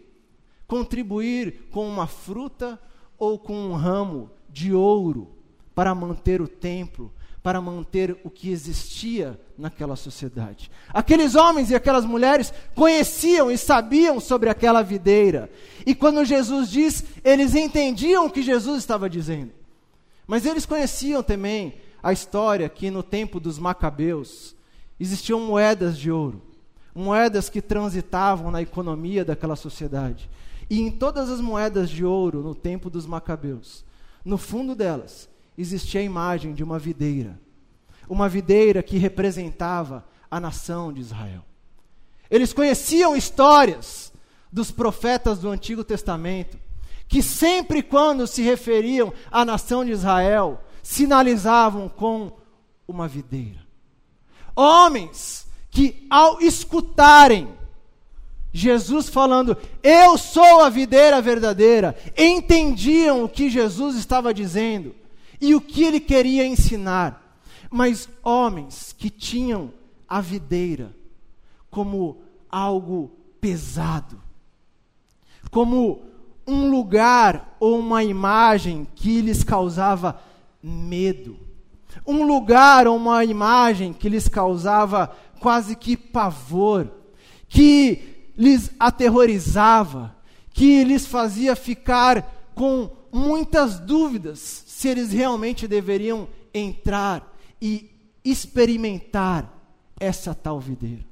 Contribuir 0.67 1.67
com 1.71 1.87
uma 1.87 2.07
fruta 2.07 2.79
ou 3.17 3.37
com 3.37 3.53
um 3.53 3.73
ramo 3.73 4.31
de 4.49 4.73
ouro 4.73 5.35
para 5.75 5.93
manter 5.95 6.41
o 6.41 6.47
templo, 6.47 7.11
para 7.43 7.59
manter 7.59 8.17
o 8.23 8.29
que 8.29 8.51
existia 8.51 9.39
naquela 9.57 9.95
sociedade. 9.95 10.69
Aqueles 10.89 11.35
homens 11.35 11.71
e 11.71 11.75
aquelas 11.75 12.05
mulheres 12.05 12.53
conheciam 12.75 13.51
e 13.51 13.57
sabiam 13.57 14.19
sobre 14.19 14.49
aquela 14.49 14.81
videira. 14.81 15.49
E 15.85 15.95
quando 15.95 16.23
Jesus 16.23 16.69
diz, 16.69 17.03
eles 17.23 17.55
entendiam 17.55 18.25
o 18.25 18.29
que 18.29 18.41
Jesus 18.41 18.79
estava 18.79 19.09
dizendo. 19.09 19.51
Mas 20.27 20.45
eles 20.45 20.65
conheciam 20.65 21.23
também 21.23 21.75
a 22.01 22.13
história 22.13 22.69
que 22.69 22.89
no 22.89 23.03
tempo 23.03 23.39
dos 23.39 23.59
Macabeus 23.59 24.55
existiam 25.01 25.39
moedas 25.39 25.97
de 25.97 26.11
ouro, 26.11 26.43
moedas 26.93 27.49
que 27.49 27.59
transitavam 27.61 28.51
na 28.51 28.61
economia 28.61 29.25
daquela 29.25 29.55
sociedade. 29.55 30.29
E 30.69 30.79
em 30.79 30.91
todas 30.91 31.29
as 31.29 31.41
moedas 31.41 31.89
de 31.89 32.05
ouro 32.05 32.43
no 32.43 32.53
tempo 32.53 32.87
dos 32.87 33.07
Macabeus, 33.07 33.83
no 34.23 34.37
fundo 34.37 34.75
delas, 34.75 35.27
existia 35.57 36.01
a 36.01 36.03
imagem 36.03 36.53
de 36.53 36.63
uma 36.63 36.77
videira. 36.77 37.39
Uma 38.07 38.29
videira 38.29 38.83
que 38.83 38.97
representava 38.97 40.05
a 40.29 40.39
nação 40.39 40.93
de 40.93 41.01
Israel. 41.01 41.43
Eles 42.29 42.53
conheciam 42.53 43.15
histórias 43.15 44.13
dos 44.51 44.69
profetas 44.69 45.39
do 45.39 45.49
Antigo 45.49 45.83
Testamento, 45.83 46.59
que 47.07 47.23
sempre 47.23 47.81
quando 47.81 48.27
se 48.27 48.43
referiam 48.43 49.11
à 49.31 49.43
nação 49.43 49.83
de 49.83 49.91
Israel, 49.91 50.61
sinalizavam 50.83 51.89
com 51.89 52.31
uma 52.87 53.07
videira. 53.07 53.70
Homens 54.55 55.47
que, 55.69 56.05
ao 56.09 56.41
escutarem 56.41 57.47
Jesus 58.53 59.07
falando, 59.07 59.57
Eu 59.81 60.17
sou 60.17 60.61
a 60.61 60.69
videira 60.69 61.21
verdadeira, 61.21 61.95
entendiam 62.17 63.23
o 63.23 63.29
que 63.29 63.49
Jesus 63.49 63.95
estava 63.95 64.33
dizendo 64.33 64.93
e 65.39 65.55
o 65.55 65.61
que 65.61 65.83
ele 65.83 65.99
queria 65.99 66.45
ensinar. 66.45 67.39
Mas 67.69 68.09
homens 68.21 68.93
que 68.97 69.09
tinham 69.09 69.71
a 70.07 70.19
videira 70.19 70.93
como 71.69 72.21
algo 72.49 73.09
pesado, 73.39 74.21
como 75.49 76.01
um 76.45 76.69
lugar 76.69 77.55
ou 77.59 77.79
uma 77.79 78.03
imagem 78.03 78.85
que 78.93 79.21
lhes 79.21 79.41
causava 79.41 80.21
medo, 80.61 81.39
um 82.05 82.23
lugar 82.23 82.87
ou 82.87 82.95
uma 82.95 83.23
imagem 83.23 83.93
que 83.93 84.09
lhes 84.09 84.27
causava 84.27 85.15
quase 85.39 85.75
que 85.75 85.97
pavor, 85.97 86.89
que 87.47 88.31
lhes 88.37 88.71
aterrorizava, 88.79 90.15
que 90.53 90.83
lhes 90.83 91.05
fazia 91.05 91.55
ficar 91.55 92.51
com 92.55 92.89
muitas 93.11 93.79
dúvidas 93.79 94.39
se 94.67 94.87
eles 94.87 95.11
realmente 95.11 95.67
deveriam 95.67 96.27
entrar 96.53 97.35
e 97.61 97.89
experimentar 98.23 99.51
essa 99.99 100.33
tal 100.33 100.59
videira. 100.59 101.05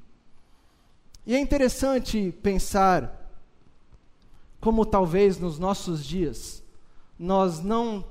E 1.26 1.34
é 1.34 1.38
interessante 1.38 2.32
pensar 2.42 3.16
como 4.60 4.84
talvez 4.84 5.38
nos 5.38 5.58
nossos 5.58 6.04
dias 6.04 6.62
nós 7.18 7.60
não 7.60 8.04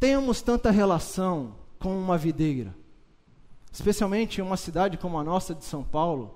temos 0.00 0.40
tanta 0.40 0.70
relação 0.70 1.54
com 1.78 1.96
uma 1.96 2.16
videira, 2.16 2.74
especialmente 3.70 4.40
em 4.40 4.42
uma 4.42 4.56
cidade 4.56 4.96
como 4.96 5.18
a 5.18 5.22
nossa 5.22 5.54
de 5.54 5.62
São 5.62 5.84
Paulo, 5.84 6.34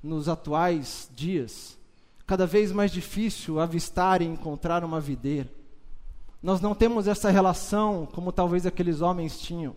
nos 0.00 0.28
atuais 0.28 1.10
dias, 1.12 1.76
cada 2.24 2.46
vez 2.46 2.70
mais 2.70 2.92
difícil 2.92 3.58
avistar 3.58 4.22
e 4.22 4.26
encontrar 4.26 4.84
uma 4.84 5.00
videira. 5.00 5.50
Nós 6.40 6.60
não 6.60 6.72
temos 6.72 7.08
essa 7.08 7.30
relação 7.30 8.06
como 8.06 8.30
talvez 8.30 8.64
aqueles 8.64 9.00
homens 9.00 9.40
tinham. 9.40 9.74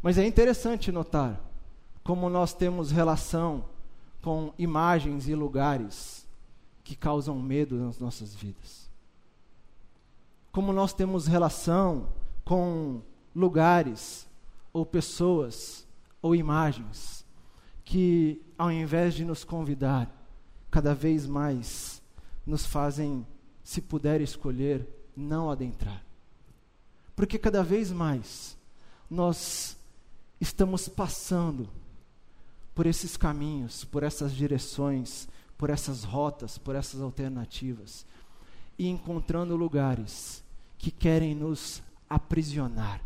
Mas 0.00 0.16
é 0.16 0.24
interessante 0.24 0.92
notar 0.92 1.40
como 2.04 2.30
nós 2.30 2.54
temos 2.54 2.92
relação 2.92 3.64
com 4.22 4.52
imagens 4.56 5.26
e 5.26 5.34
lugares 5.34 6.24
que 6.84 6.94
causam 6.94 7.40
medo 7.40 7.76
nas 7.76 7.98
nossas 7.98 8.34
vidas. 8.34 8.83
Como 10.54 10.72
nós 10.72 10.92
temos 10.92 11.26
relação 11.26 12.10
com 12.44 13.02
lugares 13.34 14.24
ou 14.72 14.86
pessoas 14.86 15.84
ou 16.22 16.32
imagens 16.32 17.26
que, 17.84 18.40
ao 18.56 18.70
invés 18.70 19.14
de 19.14 19.24
nos 19.24 19.42
convidar, 19.42 20.08
cada 20.70 20.94
vez 20.94 21.26
mais 21.26 22.00
nos 22.46 22.64
fazem, 22.64 23.26
se 23.64 23.80
puder 23.80 24.20
escolher, 24.20 24.88
não 25.16 25.50
adentrar. 25.50 26.04
Porque 27.16 27.36
cada 27.36 27.64
vez 27.64 27.90
mais 27.90 28.56
nós 29.10 29.76
estamos 30.40 30.88
passando 30.88 31.68
por 32.76 32.86
esses 32.86 33.16
caminhos, 33.16 33.84
por 33.84 34.04
essas 34.04 34.32
direções, 34.32 35.26
por 35.58 35.68
essas 35.68 36.04
rotas, 36.04 36.58
por 36.58 36.76
essas 36.76 37.00
alternativas 37.00 38.06
e 38.78 38.86
encontrando 38.86 39.56
lugares 39.56 40.43
que 40.78 40.90
querem 40.90 41.34
nos 41.34 41.82
aprisionar, 42.08 43.00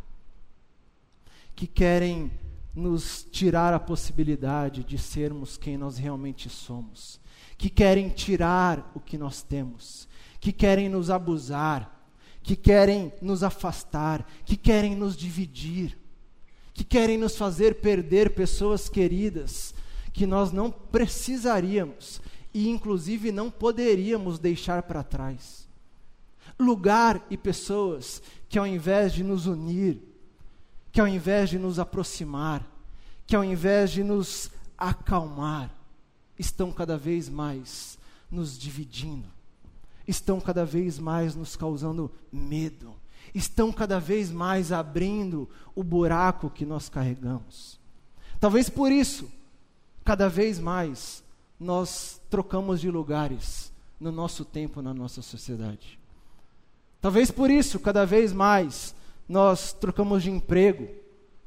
que 1.55 1.67
querem 1.67 2.31
nos 2.75 3.27
tirar 3.31 3.75
a 3.75 3.81
possibilidade 3.81 4.85
de 4.85 4.99
sermos 4.99 5.57
quem 5.57 5.77
nós 5.77 5.99
realmente 5.99 6.49
somos, 6.49 7.21
que 7.57 7.69
querem 7.69 8.09
tirar 8.09 8.91
o 8.95 9.01
que 9.01 9.19
nós 9.19 9.43
temos, 9.43 10.09
que 10.41 10.53
querem 10.53 10.89
nos 10.89 11.11
abusar, 11.11 11.95
que 12.43 12.55
querem 12.57 13.13
nos 13.21 13.43
afastar, 13.43 14.27
que 14.45 14.57
querem 14.57 14.95
nos 14.95 15.17
dividir, 15.17 15.99
que 16.73 16.85
querem 16.85 17.19
nos 17.19 17.37
fazer 17.37 17.81
perder 17.81 18.35
pessoas 18.35 18.89
queridas 18.89 19.75
que 20.19 20.27
nós 20.27 20.51
não 20.51 20.69
precisaríamos 20.69 22.21
e, 22.53 22.69
inclusive, 22.69 23.31
não 23.31 23.51
poderíamos 23.51 24.39
deixar 24.41 24.83
para 24.83 25.05
trás. 25.05 25.68
Lugar 26.59 27.25
e 27.31 27.37
pessoas 27.37 28.23
que, 28.49 28.59
ao 28.59 28.67
invés 28.67 29.13
de 29.13 29.23
nos 29.23 29.47
unir, 29.47 30.03
que, 30.91 31.01
ao 31.01 31.07
invés 31.07 31.51
de 31.51 31.59
nos 31.59 31.79
aproximar, 31.79 32.67
que, 33.27 33.37
ao 33.37 33.45
invés 33.45 33.91
de 33.91 34.03
nos 34.03 34.51
acalmar, 34.77 35.71
estão 36.39 36.73
cada 36.73 36.97
vez 36.97 37.29
mais 37.29 37.99
nos 38.31 38.59
dividindo 38.59 39.39
estão 40.09 40.41
cada 40.41 40.65
vez 40.65 40.99
mais 40.99 41.35
nos 41.35 41.55
causando 41.55 42.11
medo, 42.33 42.95
estão 43.35 43.71
cada 43.71 44.01
vez 44.01 44.31
mais 44.31 44.73
abrindo 44.73 45.47
o 45.75 45.85
buraco 45.85 46.49
que 46.49 46.65
nós 46.65 46.89
carregamos. 46.89 47.79
Talvez 48.41 48.71
por 48.71 48.91
isso, 48.91 49.31
cada 50.03 50.27
vez 50.27 50.59
mais, 50.59 51.23
nós 51.61 52.19
trocamos 52.31 52.81
de 52.81 52.91
lugares 52.91 53.71
no 54.01 54.11
nosso 54.11 54.47
tempo, 54.47 54.81
na 54.81 54.95
nossa 54.95 55.21
sociedade. 55.21 55.99
Talvez 57.01 57.31
por 57.31 57.51
isso, 57.51 57.79
cada 57.79 58.05
vez 58.05 58.33
mais, 58.33 58.95
nós 59.29 59.73
trocamos 59.73 60.23
de 60.23 60.31
emprego 60.31 60.89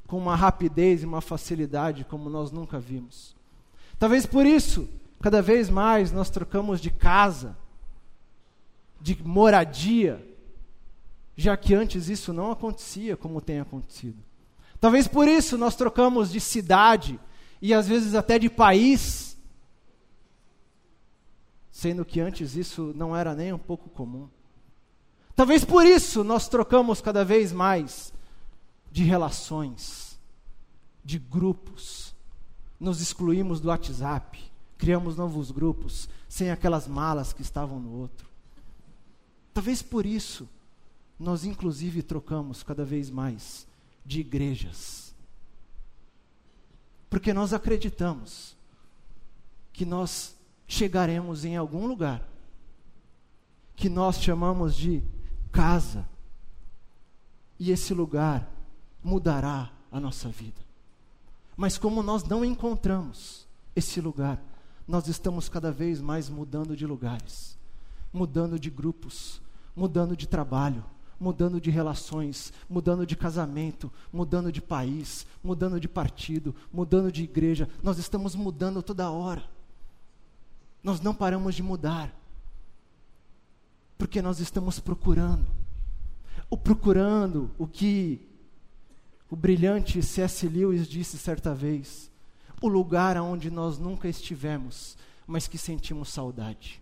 com 0.08 0.18
uma 0.18 0.36
rapidez 0.36 1.04
e 1.04 1.06
uma 1.06 1.22
facilidade 1.22 2.06
como 2.06 2.30
nós 2.30 2.52
nunca 2.52 2.80
vimos. 2.80 3.36
Talvez 3.98 4.26
por 4.26 4.46
isso, 4.46 4.90
cada 5.22 5.42
vez 5.42 5.70
mais, 5.70 6.12
nós 6.12 6.30
trocamos 6.30 6.80
de 6.80 6.90
casa, 6.90 7.58
de 9.00 9.22
moradia, 9.24 10.26
já 11.36 11.56
que 11.58 11.74
antes 11.74 12.08
isso 12.10 12.32
não 12.34 12.52
acontecia 12.52 13.18
como 13.18 13.42
tem 13.42 13.60
acontecido. 13.60 14.18
Talvez 14.80 15.08
por 15.08 15.28
isso 15.28 15.58
nós 15.58 15.76
trocamos 15.76 16.32
de 16.32 16.40
cidade 16.40 17.20
e 17.62 17.74
às 17.74 17.88
vezes 17.88 18.16
até 18.16 18.40
de 18.40 18.50
país, 18.50 19.38
sendo 21.72 22.04
que 22.04 22.20
antes 22.20 22.56
isso 22.56 22.92
não 22.96 23.16
era 23.16 23.36
nem 23.36 23.54
um 23.54 23.60
pouco 23.60 23.90
comum. 23.90 24.28
Talvez 25.36 25.64
por 25.66 25.86
isso 25.86 26.24
nós 26.24 26.48
trocamos 26.48 27.02
cada 27.02 27.24
vez 27.24 27.52
mais 27.52 28.14
de 28.92 29.04
relações, 29.04 30.20
de 31.04 31.18
grupos. 31.18 32.14
Nos 32.80 33.02
excluímos 33.02 33.60
do 33.60 33.70
WhatsApp, 33.70 34.40
criamos 34.78 35.16
novos 35.16 35.52
grupos, 35.52 36.10
sem 36.28 36.52
aquelas 36.52 36.88
malas 36.88 37.32
que 37.32 37.42
estavam 37.42 37.80
no 37.80 37.92
outro. 37.92 38.28
Talvez 39.54 39.82
por 39.82 40.06
isso 40.06 40.48
nós, 41.20 41.46
inclusive, 41.46 42.02
trocamos 42.02 42.64
cada 42.64 42.84
vez 42.84 43.10
mais 43.10 43.68
de 44.04 44.22
igrejas. 44.22 45.14
Porque 47.10 47.32
nós 47.32 47.54
acreditamos 47.54 48.56
que 49.72 49.86
nós 49.86 50.36
chegaremos 50.68 51.46
em 51.46 51.56
algum 51.56 51.86
lugar 51.86 52.28
que 53.76 53.90
nós 53.90 54.22
chamamos 54.22 54.76
de 54.76 55.04
casa. 55.52 56.08
E 57.60 57.72
esse 57.72 57.94
lugar 57.94 58.50
mudará 59.04 59.72
a 59.92 60.00
nossa 60.00 60.30
vida. 60.30 60.62
Mas 61.56 61.78
como 61.78 62.02
nós 62.02 62.24
não 62.24 62.44
encontramos 62.44 63.46
esse 63.76 64.02
lugar, 64.02 64.42
nós 64.88 65.08
estamos 65.08 65.48
cada 65.48 65.72
vez 65.72 66.02
mais 66.02 66.30
mudando 66.30 66.76
de 66.76 66.86
lugares, 66.86 67.58
mudando 68.12 68.60
de 68.60 68.70
grupos, 68.70 69.42
mudando 69.76 70.16
de 70.16 70.28
trabalho, 70.28 70.84
mudando 71.20 71.62
de 71.62 71.70
relações, 71.70 72.52
mudando 72.68 73.06
de 73.06 73.16
casamento, 73.16 73.92
mudando 74.12 74.52
de 74.52 74.60
país, 74.60 75.28
mudando 75.44 75.80
de 75.80 75.88
partido, 75.88 76.56
mudando 76.74 77.12
de 77.12 77.24
igreja. 77.24 77.70
Nós 77.84 78.00
estamos 78.00 78.34
mudando 78.34 78.82
toda 78.82 79.12
hora. 79.12 79.44
Nós 80.84 81.00
não 81.00 81.14
paramos 81.14 81.54
de 81.54 81.62
mudar. 81.62 82.12
Porque 84.02 84.20
nós 84.20 84.40
estamos 84.40 84.80
procurando. 84.80 85.46
O 86.50 86.58
procurando 86.58 87.52
o 87.56 87.68
que 87.68 88.28
o 89.30 89.36
brilhante 89.36 90.02
C.S. 90.02 90.48
Lewis 90.48 90.88
disse 90.88 91.20
certa 91.20 91.54
vez: 91.54 92.10
o 92.60 92.68
lugar 92.68 93.16
aonde 93.16 93.52
nós 93.52 93.78
nunca 93.78 94.10
estivemos, 94.10 94.98
mas 95.28 95.48
que 95.48 95.56
sentimos 95.56 96.10
saudade 96.10 96.82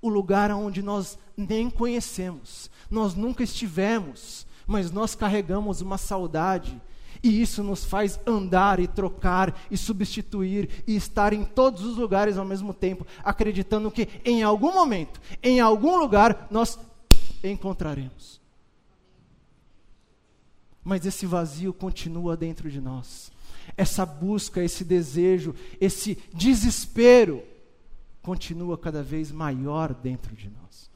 o 0.00 0.08
lugar 0.08 0.50
onde 0.52 0.82
nós 0.82 1.18
nem 1.36 1.68
conhecemos, 1.68 2.70
nós 2.90 3.14
nunca 3.14 3.42
estivemos, 3.42 4.46
mas 4.66 4.90
nós 4.90 5.14
carregamos 5.14 5.80
uma 5.80 5.98
saudade. 5.98 6.80
E 7.22 7.40
isso 7.40 7.62
nos 7.62 7.84
faz 7.84 8.18
andar 8.26 8.78
e 8.80 8.86
trocar 8.86 9.58
e 9.70 9.76
substituir 9.76 10.84
e 10.86 10.96
estar 10.96 11.32
em 11.32 11.44
todos 11.44 11.82
os 11.84 11.96
lugares 11.96 12.36
ao 12.36 12.44
mesmo 12.44 12.72
tempo, 12.72 13.06
acreditando 13.24 13.90
que 13.90 14.08
em 14.24 14.42
algum 14.42 14.72
momento, 14.72 15.20
em 15.42 15.60
algum 15.60 15.98
lugar, 15.98 16.46
nós 16.50 16.78
encontraremos. 17.42 18.40
Mas 20.82 21.04
esse 21.04 21.26
vazio 21.26 21.72
continua 21.72 22.36
dentro 22.36 22.70
de 22.70 22.80
nós. 22.80 23.30
Essa 23.76 24.06
busca, 24.06 24.62
esse 24.62 24.84
desejo, 24.84 25.54
esse 25.80 26.16
desespero 26.32 27.42
continua 28.22 28.78
cada 28.78 29.02
vez 29.02 29.30
maior 29.30 29.92
dentro 29.92 30.34
de 30.34 30.48
nós. 30.48 30.90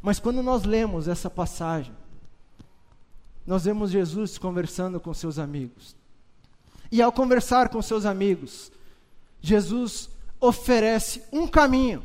Mas 0.00 0.18
quando 0.18 0.42
nós 0.42 0.64
lemos 0.64 1.08
essa 1.08 1.28
passagem, 1.28 1.92
nós 3.46 3.64
vemos 3.64 3.90
Jesus 3.90 4.36
conversando 4.38 4.98
com 4.98 5.14
seus 5.14 5.38
amigos. 5.38 5.94
E 6.90 7.00
ao 7.00 7.12
conversar 7.12 7.68
com 7.68 7.80
seus 7.80 8.04
amigos, 8.04 8.72
Jesus 9.40 10.08
oferece 10.40 11.22
um 11.32 11.46
caminho. 11.46 12.02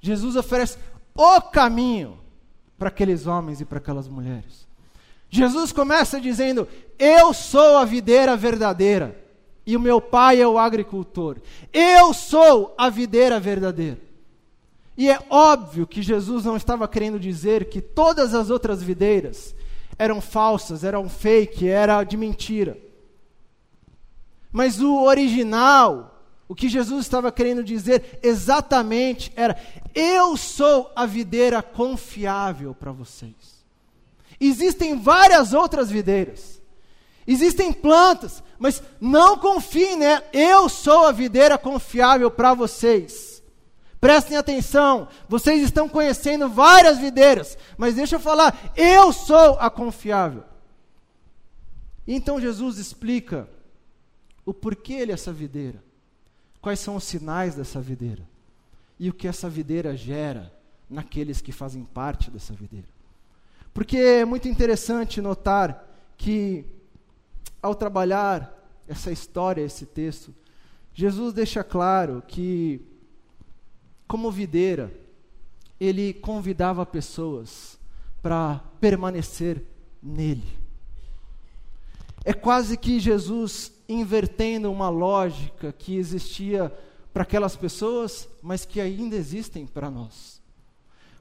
Jesus 0.00 0.36
oferece 0.36 0.78
o 1.14 1.40
caminho 1.40 2.18
para 2.78 2.88
aqueles 2.88 3.26
homens 3.26 3.60
e 3.60 3.64
para 3.64 3.78
aquelas 3.78 4.08
mulheres. 4.08 4.66
Jesus 5.30 5.72
começa 5.72 6.20
dizendo: 6.20 6.68
Eu 6.98 7.32
sou 7.32 7.78
a 7.78 7.84
videira 7.84 8.36
verdadeira 8.36 9.20
e 9.66 9.76
o 9.76 9.80
meu 9.80 10.00
pai 10.00 10.40
é 10.40 10.46
o 10.46 10.58
agricultor. 10.58 11.38
Eu 11.72 12.12
sou 12.12 12.74
a 12.76 12.90
videira 12.90 13.40
verdadeira. 13.40 13.98
E 14.96 15.08
é 15.08 15.18
óbvio 15.28 15.86
que 15.86 16.02
Jesus 16.02 16.44
não 16.44 16.56
estava 16.56 16.86
querendo 16.86 17.18
dizer 17.18 17.68
que 17.68 17.80
todas 17.80 18.34
as 18.34 18.50
outras 18.50 18.82
videiras 18.82 19.54
eram 19.98 20.20
falsas, 20.20 20.84
eram 20.84 21.08
fake, 21.08 21.68
era 21.68 22.02
de 22.04 22.16
mentira. 22.16 22.78
Mas 24.52 24.80
o 24.80 25.02
original, 25.02 26.22
o 26.48 26.54
que 26.54 26.68
Jesus 26.68 27.04
estava 27.04 27.32
querendo 27.32 27.64
dizer 27.64 28.20
exatamente 28.22 29.32
era: 29.34 29.56
eu 29.94 30.36
sou 30.36 30.90
a 30.94 31.06
videira 31.06 31.62
confiável 31.62 32.74
para 32.74 32.92
vocês. 32.92 33.64
Existem 34.40 35.00
várias 35.00 35.52
outras 35.52 35.90
videiras. 35.90 36.60
Existem 37.26 37.72
plantas, 37.72 38.42
mas 38.58 38.82
não 39.00 39.38
confiem, 39.38 39.96
né? 39.96 40.22
Eu 40.32 40.68
sou 40.68 41.06
a 41.06 41.12
videira 41.12 41.56
confiável 41.56 42.30
para 42.30 42.52
vocês. 42.52 43.33
Prestem 44.04 44.36
atenção, 44.36 45.08
vocês 45.26 45.62
estão 45.62 45.88
conhecendo 45.88 46.46
várias 46.46 46.98
videiras, 46.98 47.56
mas 47.74 47.94
deixa 47.94 48.16
eu 48.16 48.20
falar, 48.20 48.70
eu 48.76 49.14
sou 49.14 49.58
a 49.58 49.70
confiável. 49.70 50.44
então 52.06 52.38
Jesus 52.38 52.76
explica 52.76 53.48
o 54.44 54.52
porquê 54.52 54.92
ele 54.92 55.10
é 55.10 55.14
essa 55.14 55.32
videira, 55.32 55.82
quais 56.60 56.80
são 56.80 56.96
os 56.96 57.04
sinais 57.04 57.54
dessa 57.54 57.80
videira 57.80 58.28
e 59.00 59.08
o 59.08 59.14
que 59.14 59.26
essa 59.26 59.48
videira 59.48 59.96
gera 59.96 60.52
naqueles 60.90 61.40
que 61.40 61.50
fazem 61.50 61.82
parte 61.82 62.30
dessa 62.30 62.52
videira. 62.52 62.88
Porque 63.72 63.96
é 63.96 64.24
muito 64.26 64.46
interessante 64.46 65.22
notar 65.22 65.82
que 66.18 66.66
ao 67.62 67.74
trabalhar 67.74 68.54
essa 68.86 69.10
história, 69.10 69.62
esse 69.62 69.86
texto, 69.86 70.34
Jesus 70.92 71.32
deixa 71.32 71.64
claro 71.64 72.22
que, 72.28 72.84
como 74.06 74.30
videira, 74.30 74.92
ele 75.80 76.12
convidava 76.14 76.84
pessoas 76.86 77.78
para 78.22 78.60
permanecer 78.80 79.62
nele. 80.02 80.64
É 82.24 82.32
quase 82.32 82.76
que 82.76 82.98
Jesus 82.98 83.72
invertendo 83.88 84.70
uma 84.72 84.88
lógica 84.88 85.72
que 85.72 85.96
existia 85.96 86.72
para 87.12 87.22
aquelas 87.22 87.54
pessoas, 87.54 88.28
mas 88.42 88.64
que 88.64 88.80
ainda 88.80 89.14
existem 89.14 89.66
para 89.66 89.90
nós. 89.90 90.40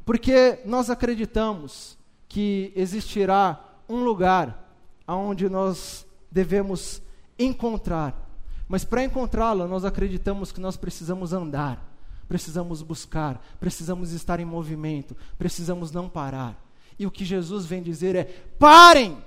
Porque 0.06 0.60
nós 0.66 0.90
acreditamos 0.90 1.98
que 2.28 2.74
existirá 2.76 3.64
um 3.88 4.04
lugar 4.04 4.76
onde 5.08 5.50
nós 5.50 6.06
devemos 6.32 7.02
encontrar. 7.38 8.30
Mas 8.68 8.84
para 8.84 9.04
encontrá-lo, 9.04 9.68
nós 9.68 9.86
acreditamos 9.86 10.52
que 10.52 10.60
nós 10.60 10.76
precisamos 10.78 11.34
andar, 11.34 11.93
precisamos 12.28 12.82
buscar, 12.82 13.44
precisamos 13.60 14.12
estar 14.12 14.40
em 14.40 14.46
movimento, 14.46 15.16
precisamos 15.38 15.92
não 15.92 16.10
parar. 16.10 16.58
E 16.98 17.06
o 17.06 17.12
que 17.12 17.26
Jesus 17.26 17.66
vem 17.66 17.82
dizer 17.82 18.16
é: 18.16 18.24
parem! 18.58 19.24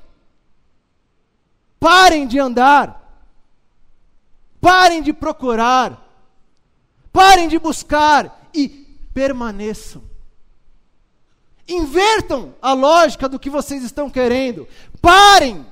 Parem 1.79 2.27
de 2.27 2.39
andar! 2.39 3.03
Parem 4.61 5.03
de 5.03 5.13
procurar! 5.13 6.03
Parem 7.13 7.49
de 7.49 7.59
buscar 7.59 8.49
e 8.53 8.69
permaneçam. 9.15 10.03
Invertam 11.67 12.55
a 12.61 12.73
lógica 12.73 13.29
do 13.29 13.39
que 13.39 13.51
vocês 13.51 13.83
estão 13.83 14.11
querendo. 14.11 14.69
Parem 15.01 15.67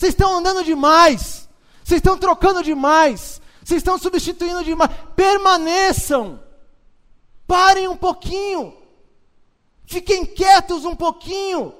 vocês 0.00 0.14
estão 0.14 0.38
andando 0.38 0.64
demais. 0.64 1.46
Vocês 1.84 1.98
estão 1.98 2.16
trocando 2.16 2.62
demais. 2.62 3.39
Vocês 3.70 3.82
estão 3.82 3.98
substituindo 3.98 4.64
demais. 4.64 4.90
Permaneçam. 5.14 6.42
Parem 7.46 7.86
um 7.86 7.96
pouquinho. 7.96 8.76
Fiquem 9.86 10.26
quietos 10.26 10.84
um 10.84 10.96
pouquinho. 10.96 11.72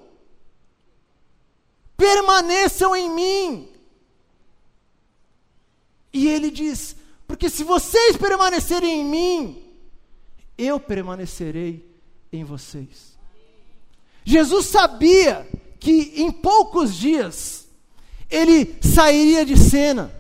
Permaneçam 1.96 2.94
em 2.94 3.11
mim. 3.11 3.68
E 6.12 6.29
ele 6.29 6.48
diz: 6.48 6.94
Porque 7.26 7.50
se 7.50 7.64
vocês 7.64 8.16
permanecerem 8.16 9.00
em 9.00 9.05
mim, 9.05 9.74
eu 10.57 10.79
permanecerei 10.79 11.92
em 12.33 12.44
vocês. 12.44 13.18
Jesus 14.24 14.66
sabia 14.66 15.44
que 15.81 16.22
em 16.22 16.31
poucos 16.31 16.94
dias 16.94 17.66
ele 18.31 18.76
sairia 18.81 19.44
de 19.44 19.57
cena. 19.57 20.19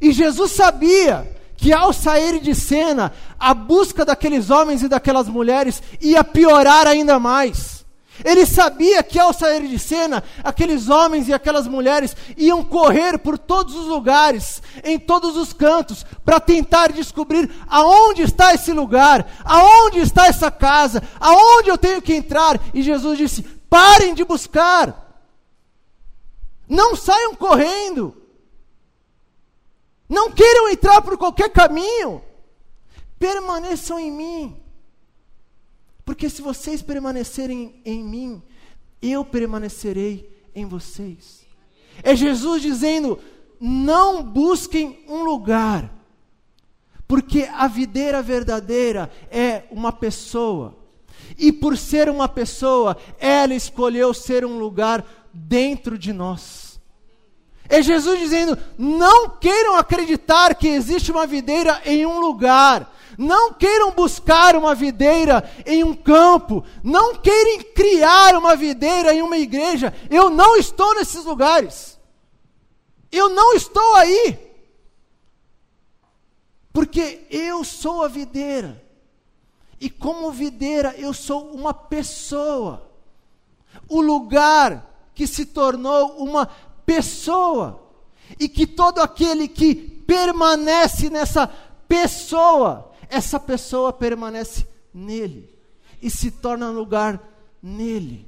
E 0.00 0.12
Jesus 0.12 0.52
sabia 0.52 1.36
que 1.56 1.72
ao 1.72 1.92
sair 1.92 2.38
de 2.40 2.54
cena, 2.54 3.12
a 3.38 3.54
busca 3.54 4.04
daqueles 4.04 4.50
homens 4.50 4.82
e 4.82 4.88
daquelas 4.88 5.28
mulheres 5.28 5.82
ia 6.00 6.22
piorar 6.22 6.86
ainda 6.86 7.18
mais. 7.18 7.76
Ele 8.24 8.46
sabia 8.46 9.02
que 9.02 9.18
ao 9.18 9.32
sair 9.32 9.66
de 9.66 9.78
cena, 9.78 10.22
aqueles 10.42 10.88
homens 10.88 11.28
e 11.28 11.34
aquelas 11.34 11.66
mulheres 11.66 12.16
iam 12.36 12.64
correr 12.64 13.18
por 13.18 13.36
todos 13.36 13.74
os 13.74 13.86
lugares, 13.86 14.62
em 14.84 14.98
todos 14.98 15.36
os 15.36 15.52
cantos, 15.52 16.04
para 16.24 16.40
tentar 16.40 16.92
descobrir 16.92 17.50
aonde 17.68 18.22
está 18.22 18.54
esse 18.54 18.72
lugar, 18.72 19.26
aonde 19.44 19.98
está 19.98 20.26
essa 20.26 20.50
casa, 20.50 21.02
aonde 21.20 21.68
eu 21.68 21.76
tenho 21.76 22.00
que 22.00 22.14
entrar. 22.14 22.58
E 22.72 22.82
Jesus 22.82 23.18
disse: 23.18 23.42
parem 23.68 24.14
de 24.14 24.24
buscar, 24.24 25.20
não 26.66 26.96
saiam 26.96 27.34
correndo, 27.34 28.16
não 30.08 30.30
queiram 30.30 30.68
entrar 30.68 31.02
por 31.02 31.16
qualquer 31.18 31.50
caminho, 31.50 32.22
permaneçam 33.18 33.98
em 33.98 34.10
mim. 34.10 34.56
Porque 36.04 36.30
se 36.30 36.40
vocês 36.40 36.82
permanecerem 36.82 37.80
em 37.84 38.02
mim, 38.02 38.42
eu 39.02 39.24
permanecerei 39.24 40.30
em 40.54 40.64
vocês. 40.64 41.44
É 42.02 42.14
Jesus 42.14 42.62
dizendo: 42.62 43.18
não 43.60 44.22
busquem 44.22 45.04
um 45.08 45.24
lugar, 45.24 45.92
porque 47.08 47.48
a 47.52 47.66
videira 47.66 48.22
verdadeira 48.22 49.10
é 49.30 49.64
uma 49.70 49.92
pessoa. 49.92 50.76
E 51.36 51.52
por 51.52 51.76
ser 51.76 52.08
uma 52.08 52.28
pessoa, 52.28 52.96
ela 53.18 53.54
escolheu 53.54 54.14
ser 54.14 54.44
um 54.44 54.58
lugar 54.58 55.04
dentro 55.32 55.98
de 55.98 56.12
nós. 56.12 56.65
É 57.68 57.82
Jesus 57.82 58.18
dizendo: 58.18 58.56
não 58.78 59.28
queiram 59.30 59.76
acreditar 59.76 60.54
que 60.54 60.68
existe 60.68 61.10
uma 61.10 61.26
videira 61.26 61.80
em 61.84 62.06
um 62.06 62.20
lugar, 62.20 62.92
não 63.18 63.52
queiram 63.52 63.92
buscar 63.92 64.56
uma 64.56 64.74
videira 64.74 65.48
em 65.64 65.82
um 65.82 65.94
campo. 65.94 66.64
Não 66.82 67.14
queiram 67.16 67.64
criar 67.74 68.36
uma 68.36 68.54
videira 68.54 69.14
em 69.14 69.22
uma 69.22 69.38
igreja. 69.38 69.92
Eu 70.10 70.28
não 70.28 70.56
estou 70.56 70.94
nesses 70.94 71.24
lugares. 71.24 71.98
Eu 73.10 73.30
não 73.30 73.54
estou 73.54 73.94
aí. 73.94 74.38
Porque 76.72 77.26
eu 77.30 77.64
sou 77.64 78.04
a 78.04 78.08
videira. 78.08 78.82
E 79.80 79.88
como 79.88 80.30
videira, 80.30 80.94
eu 80.98 81.14
sou 81.14 81.50
uma 81.52 81.72
pessoa. 81.72 82.90
O 83.88 84.00
lugar 84.00 84.94
que 85.14 85.26
se 85.26 85.46
tornou 85.46 86.18
uma 86.18 86.46
pessoa. 86.86 87.82
E 88.40 88.48
que 88.48 88.66
todo 88.66 89.00
aquele 89.00 89.46
que 89.46 89.74
permanece 89.74 91.10
nessa 91.10 91.46
pessoa 91.88 92.86
essa 93.08 93.38
pessoa 93.38 93.92
permanece 93.92 94.66
nele 94.92 95.48
e 96.02 96.10
se 96.10 96.30
torna 96.30 96.70
lugar 96.70 97.20
nele. 97.62 98.26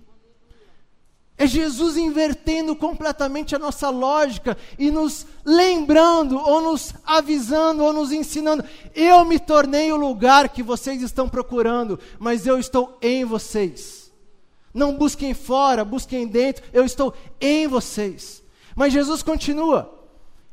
É 1.37 1.47
Jesus 1.47 1.97
invertendo 1.97 2.75
completamente 2.75 3.55
a 3.55 3.61
nossa 3.61 3.91
lógica 3.91 4.57
e 4.77 4.91
nos 4.91 5.25
lembrando, 5.45 6.37
ou 6.37 6.61
nos 6.61 6.93
avisando, 7.05 7.85
ou 7.85 7.93
nos 7.93 8.11
ensinando. 8.11 8.65
Eu 8.93 9.25
me 9.25 9.39
tornei 9.39 9.93
o 9.93 9.97
lugar 9.97 10.49
que 10.49 10.65
vocês 10.65 11.01
estão 11.01 11.29
procurando, 11.29 11.99
mas 12.19 12.45
eu 12.45 12.59
estou 12.59 12.99
em 13.01 13.25
vocês. 13.25 14.11
Não 14.75 14.97
busquem 14.97 15.33
fora, 15.33 15.85
busquem 15.85 16.27
dentro, 16.27 16.65
eu 16.73 16.85
estou 16.85 17.15
em 17.41 17.69
vocês. 17.69 18.43
Mas 18.79 18.93
Jesus 18.93 19.25
continua, 19.25 19.93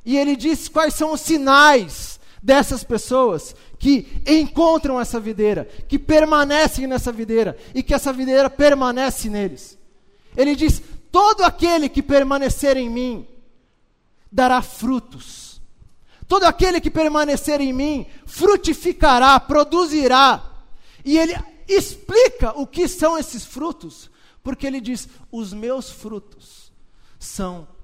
e 0.03 0.17
ele 0.17 0.35
diz 0.35 0.67
quais 0.67 0.95
são 0.95 1.13
os 1.13 1.21
sinais 1.21 2.19
dessas 2.41 2.83
pessoas 2.83 3.55
que 3.77 4.19
encontram 4.25 4.99
essa 4.99 5.19
videira, 5.19 5.65
que 5.87 5.99
permanecem 5.99 6.87
nessa 6.87 7.11
videira 7.11 7.55
e 7.75 7.83
que 7.83 7.93
essa 7.93 8.11
videira 8.11 8.49
permanece 8.49 9.29
neles. 9.29 9.77
Ele 10.35 10.55
diz: 10.55 10.81
Todo 11.11 11.43
aquele 11.43 11.87
que 11.87 12.01
permanecer 12.01 12.77
em 12.77 12.89
mim 12.89 13.27
dará 14.31 14.59
frutos. 14.63 15.61
Todo 16.27 16.45
aquele 16.45 16.81
que 16.81 16.89
permanecer 16.89 17.61
em 17.61 17.71
mim 17.71 18.07
frutificará, 18.25 19.39
produzirá. 19.39 20.43
E 21.05 21.15
ele 21.15 21.37
explica 21.67 22.59
o 22.59 22.65
que 22.65 22.87
são 22.87 23.19
esses 23.19 23.45
frutos, 23.45 24.09
porque 24.41 24.65
ele 24.65 24.81
diz: 24.81 25.07
Os 25.31 25.53
meus 25.53 25.91
frutos 25.91 26.71
são 27.19 27.74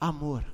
amor. 0.00 0.44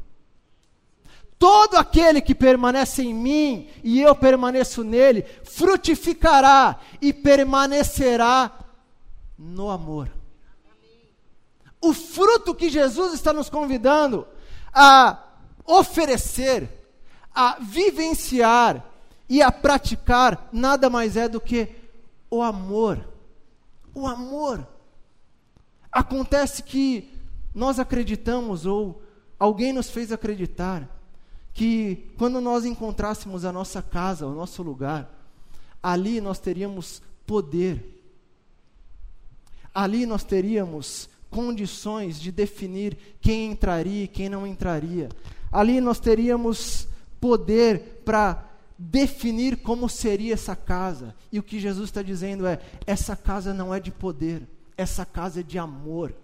Todo 1.39 1.77
aquele 1.77 2.21
que 2.21 2.35
permanece 2.35 3.03
em 3.03 3.15
mim 3.15 3.69
e 3.85 4.01
eu 4.01 4.15
permaneço 4.15 4.83
nele, 4.83 5.23
frutificará 5.45 6.81
e 7.01 7.13
permanecerá 7.13 8.51
no 9.39 9.71
amor. 9.71 10.11
O 11.81 11.93
fruto 11.93 12.55
que 12.55 12.71
Jesus 12.71 13.13
está 13.13 13.33
nos 13.33 13.51
convidando 13.51 14.27
a 14.73 15.23
oferecer, 15.65 16.69
a 17.35 17.59
vivenciar 17.61 18.85
e 19.29 19.43
a 19.43 19.53
praticar, 19.53 20.49
nada 20.53 20.89
mais 20.89 21.17
é 21.17 21.29
do 21.29 21.41
que 21.41 21.69
o 22.31 22.43
amor. 22.43 23.07
O 23.95 24.07
amor. 24.07 24.67
Acontece 25.93 26.63
que 26.63 27.13
nós 27.55 27.79
acreditamos, 27.79 28.65
ou 28.65 29.03
alguém 29.39 29.73
nos 29.73 29.91
fez 29.91 30.13
acreditar, 30.13 30.89
que 31.53 32.13
quando 32.19 32.41
nós 32.41 32.65
encontrássemos 32.65 33.45
a 33.45 33.53
nossa 33.53 33.81
casa, 33.81 34.27
o 34.27 34.35
nosso 34.35 34.63
lugar, 34.63 35.11
ali 35.83 36.21
nós 36.21 36.39
teríamos 36.39 37.03
poder, 37.27 38.03
ali 39.75 40.05
nós 40.07 40.23
teríamos 40.23 41.09
condições 41.31 42.21
de 42.21 42.31
definir 42.31 42.97
quem 43.21 43.51
entraria 43.51 44.05
e 44.05 44.09
quem 44.09 44.29
não 44.29 44.47
entraria, 44.47 45.09
ali 45.51 45.81
nós 45.81 45.99
teríamos 45.99 46.89
poder 47.21 48.03
para 48.05 48.47
definir 48.79 49.59
como 49.59 49.89
seria 49.89 50.35
essa 50.35 50.55
casa. 50.55 51.15
E 51.33 51.39
o 51.39 51.43
que 51.43 51.59
Jesus 51.59 51.89
está 51.89 52.03
dizendo 52.03 52.47
é: 52.47 52.61
essa 52.87 53.17
casa 53.17 53.55
não 53.55 53.75
é 53.75 53.81
de 53.81 53.91
poder, 53.91 54.43
essa 54.77 55.05
casa 55.05 55.41
é 55.41 55.43
de 55.43 55.59
amor. 55.59 56.15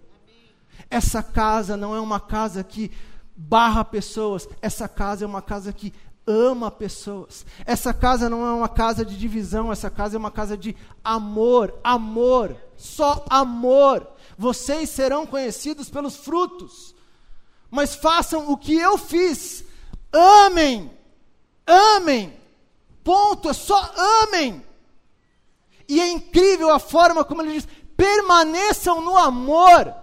Essa 0.89 1.23
casa 1.23 1.75
não 1.75 1.95
é 1.95 1.99
uma 1.99 2.19
casa 2.19 2.63
que 2.63 2.91
barra 3.35 3.83
pessoas. 3.83 4.47
Essa 4.61 4.87
casa 4.87 5.25
é 5.25 5.27
uma 5.27 5.41
casa 5.41 5.73
que 5.73 5.93
ama 6.25 6.71
pessoas. 6.71 7.45
Essa 7.65 7.93
casa 7.93 8.29
não 8.29 8.45
é 8.45 8.51
uma 8.53 8.69
casa 8.69 9.05
de 9.05 9.17
divisão, 9.17 9.71
essa 9.71 9.89
casa 9.89 10.15
é 10.15 10.19
uma 10.19 10.31
casa 10.31 10.57
de 10.57 10.75
amor, 11.03 11.73
amor, 11.83 12.55
só 12.77 13.25
amor. 13.29 14.07
Vocês 14.37 14.89
serão 14.89 15.25
conhecidos 15.25 15.89
pelos 15.89 16.15
frutos. 16.15 16.95
Mas 17.69 17.95
façam 17.95 18.51
o 18.51 18.57
que 18.57 18.75
eu 18.75 18.97
fiz. 18.97 19.63
Amem. 20.11 20.91
Amem. 21.65 22.33
Ponto, 23.03 23.49
é 23.49 23.53
só 23.53 23.91
amem. 24.23 24.63
E 25.87 25.99
é 25.99 26.09
incrível 26.09 26.69
a 26.69 26.79
forma 26.79 27.25
como 27.25 27.41
ele 27.41 27.53
diz: 27.53 27.67
permaneçam 27.97 29.01
no 29.01 29.17
amor. 29.17 30.02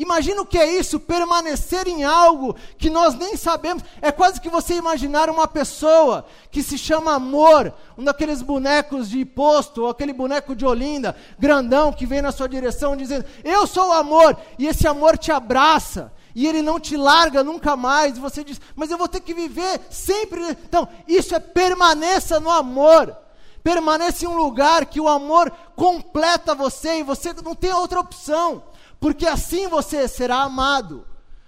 Imagina 0.00 0.40
o 0.40 0.46
que 0.46 0.56
é 0.56 0.78
isso, 0.78 0.98
permanecer 0.98 1.86
em 1.86 2.04
algo 2.04 2.56
que 2.78 2.88
nós 2.88 3.14
nem 3.14 3.36
sabemos. 3.36 3.84
É 4.00 4.10
quase 4.10 4.40
que 4.40 4.48
você 4.48 4.72
imaginar 4.72 5.28
uma 5.28 5.46
pessoa 5.46 6.24
que 6.50 6.62
se 6.62 6.78
chama 6.78 7.12
amor, 7.12 7.70
um 7.98 8.04
daqueles 8.04 8.40
bonecos 8.40 9.10
de 9.10 9.22
posto, 9.26 9.82
ou 9.82 9.90
aquele 9.90 10.14
boneco 10.14 10.56
de 10.56 10.64
Olinda, 10.64 11.14
grandão, 11.38 11.92
que 11.92 12.06
vem 12.06 12.22
na 12.22 12.32
sua 12.32 12.48
direção 12.48 12.96
dizendo: 12.96 13.26
Eu 13.44 13.66
sou 13.66 13.88
o 13.88 13.92
amor, 13.92 14.38
e 14.58 14.66
esse 14.66 14.88
amor 14.88 15.18
te 15.18 15.30
abraça. 15.30 16.10
E 16.34 16.46
ele 16.46 16.62
não 16.62 16.80
te 16.80 16.96
larga 16.96 17.44
nunca 17.44 17.76
mais, 17.76 18.16
e 18.16 18.20
você 18.20 18.42
diz, 18.42 18.58
mas 18.74 18.90
eu 18.90 18.96
vou 18.96 19.08
ter 19.08 19.20
que 19.20 19.34
viver 19.34 19.82
sempre. 19.90 20.40
Então, 20.50 20.88
isso 21.06 21.34
é 21.34 21.40
permaneça 21.40 22.40
no 22.40 22.48
amor. 22.48 23.14
Permaneça 23.62 24.24
em 24.24 24.28
um 24.28 24.36
lugar 24.36 24.86
que 24.86 25.00
o 25.00 25.08
amor 25.08 25.52
completa 25.76 26.54
você 26.54 27.00
e 27.00 27.02
você 27.02 27.34
não 27.34 27.54
tem 27.54 27.72
outra 27.74 28.00
opção 28.00 28.62
porque 29.00 29.26
assim 29.26 29.66
você 29.66 30.06
será 30.06 30.42
amado, 30.42 31.06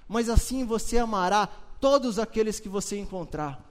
mas 0.09 0.29
assim 0.31 0.65
você 0.65 0.99
amará 0.99 1.47
todos 1.79 2.19
aqueles 2.19 2.59
que 2.59 2.69
você 2.69 2.99
encontrar. 2.99 3.63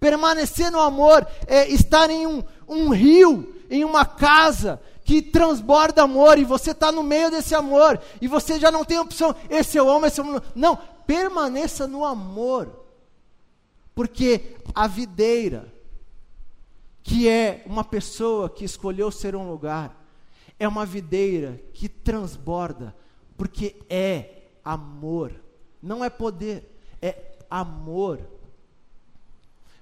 Permanecer 0.00 0.70
no 0.72 0.80
amor 0.80 1.24
é 1.46 1.68
estar 1.68 2.10
em 2.10 2.26
um, 2.26 2.42
um 2.68 2.88
rio, 2.88 3.54
em 3.70 3.84
uma 3.84 4.04
casa 4.04 4.82
que 5.04 5.22
transborda 5.22 6.02
amor, 6.02 6.38
e 6.38 6.44
você 6.44 6.72
está 6.72 6.90
no 6.90 7.02
meio 7.02 7.30
desse 7.30 7.54
amor, 7.54 8.00
e 8.20 8.26
você 8.26 8.58
já 8.58 8.70
não 8.70 8.84
tem 8.84 8.98
opção, 8.98 9.34
esse 9.48 9.76
eu 9.76 9.88
amo, 9.88 10.06
esse 10.06 10.20
eu 10.20 10.24
amo. 10.24 10.42
Não, 10.54 10.76
permaneça 11.06 11.86
no 11.86 12.04
amor. 12.04 12.80
Porque 13.94 14.56
a 14.74 14.86
videira, 14.86 15.72
que 17.02 17.28
é 17.28 17.62
uma 17.66 17.84
pessoa 17.84 18.48
que 18.48 18.64
escolheu 18.64 19.10
ser 19.10 19.36
um 19.36 19.48
lugar, 19.48 19.96
é 20.58 20.66
uma 20.66 20.86
videira 20.86 21.60
que 21.74 21.88
transborda, 21.88 22.94
porque 23.42 23.74
é 23.90 24.50
amor, 24.64 25.34
não 25.82 26.04
é 26.04 26.08
poder, 26.08 26.64
é 27.02 27.40
amor. 27.50 28.20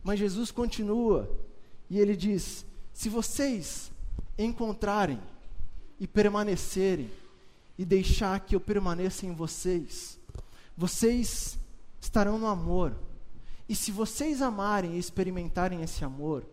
Mas 0.03 0.19
Jesus 0.19 0.51
continua 0.51 1.31
e 1.91 1.99
ele 1.99 2.17
diz: 2.17 2.65
se 2.91 3.11
vocês 3.11 3.93
encontrarem 4.39 5.21
e 5.99 6.07
permanecerem 6.07 7.11
e 7.77 7.85
deixar 7.85 8.41
que 8.41 8.57
eu 8.57 8.61
permaneça 8.61 9.27
em 9.27 9.35
vocês, 9.35 10.19
vocês 10.75 11.59
estarão 12.01 12.39
no 12.39 12.47
amor. 12.47 12.97
E 13.69 13.75
se 13.75 13.93
vocês 13.93 14.41
amarem 14.41 14.95
e 14.95 14.99
experimentarem 14.99 15.83
esse 15.83 16.03
amor, 16.03 16.47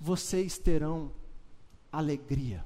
vocês 0.00 0.56
terão 0.56 1.12
alegria. 1.92 2.64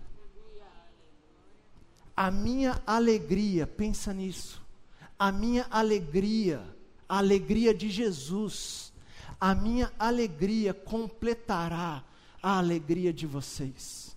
A 2.20 2.32
minha 2.32 2.82
alegria, 2.84 3.64
pensa 3.64 4.12
nisso. 4.12 4.60
A 5.16 5.30
minha 5.30 5.64
alegria, 5.70 6.60
a 7.08 7.18
alegria 7.18 7.72
de 7.72 7.88
Jesus, 7.88 8.92
a 9.40 9.54
minha 9.54 9.92
alegria 9.96 10.74
completará 10.74 12.02
a 12.42 12.58
alegria 12.58 13.12
de 13.12 13.24
vocês. 13.24 14.16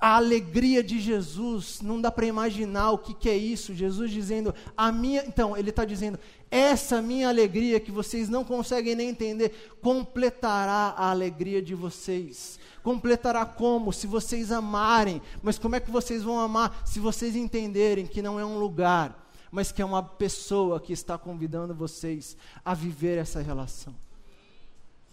A 0.00 0.16
alegria 0.16 0.82
de 0.82 0.98
Jesus, 0.98 1.82
não 1.82 2.00
dá 2.00 2.10
para 2.10 2.24
imaginar 2.24 2.92
o 2.92 2.98
que, 2.98 3.12
que 3.12 3.28
é 3.28 3.36
isso. 3.36 3.74
Jesus 3.74 4.10
dizendo, 4.10 4.54
a 4.74 4.90
minha. 4.90 5.22
Então, 5.26 5.54
ele 5.54 5.68
está 5.68 5.84
dizendo, 5.84 6.18
essa 6.50 7.02
minha 7.02 7.28
alegria 7.28 7.80
que 7.80 7.90
vocês 7.90 8.28
não 8.28 8.44
conseguem 8.44 8.94
nem 8.94 9.08
entender, 9.08 9.76
completará 9.82 10.94
a 10.96 11.10
alegria 11.10 11.60
de 11.60 11.74
vocês. 11.74 12.58
Completará 12.82 13.44
como? 13.44 13.92
Se 13.92 14.06
vocês 14.06 14.52
amarem. 14.52 15.20
Mas 15.42 15.58
como 15.58 15.74
é 15.74 15.80
que 15.80 15.90
vocês 15.90 16.22
vão 16.22 16.38
amar? 16.38 16.82
Se 16.84 17.00
vocês 17.00 17.34
entenderem 17.34 18.06
que 18.06 18.22
não 18.22 18.38
é 18.38 18.44
um 18.44 18.58
lugar, 18.58 19.26
mas 19.50 19.72
que 19.72 19.82
é 19.82 19.84
uma 19.84 20.02
pessoa 20.02 20.78
que 20.78 20.92
está 20.92 21.18
convidando 21.18 21.74
vocês 21.74 22.36
a 22.64 22.74
viver 22.74 23.18
essa 23.18 23.40
relação. 23.40 23.94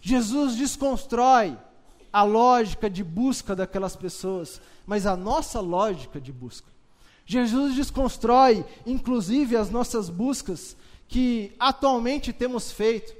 Jesus 0.00 0.54
desconstrói 0.54 1.56
a 2.12 2.22
lógica 2.22 2.88
de 2.88 3.02
busca 3.02 3.56
daquelas 3.56 3.96
pessoas, 3.96 4.60
mas 4.86 5.06
a 5.06 5.16
nossa 5.16 5.60
lógica 5.60 6.20
de 6.20 6.30
busca. 6.30 6.68
Jesus 7.26 7.74
desconstrói, 7.74 8.64
inclusive, 8.86 9.56
as 9.56 9.70
nossas 9.70 10.10
buscas 10.10 10.76
que 11.08 11.54
atualmente 11.58 12.32
temos 12.32 12.72
feito, 12.72 13.14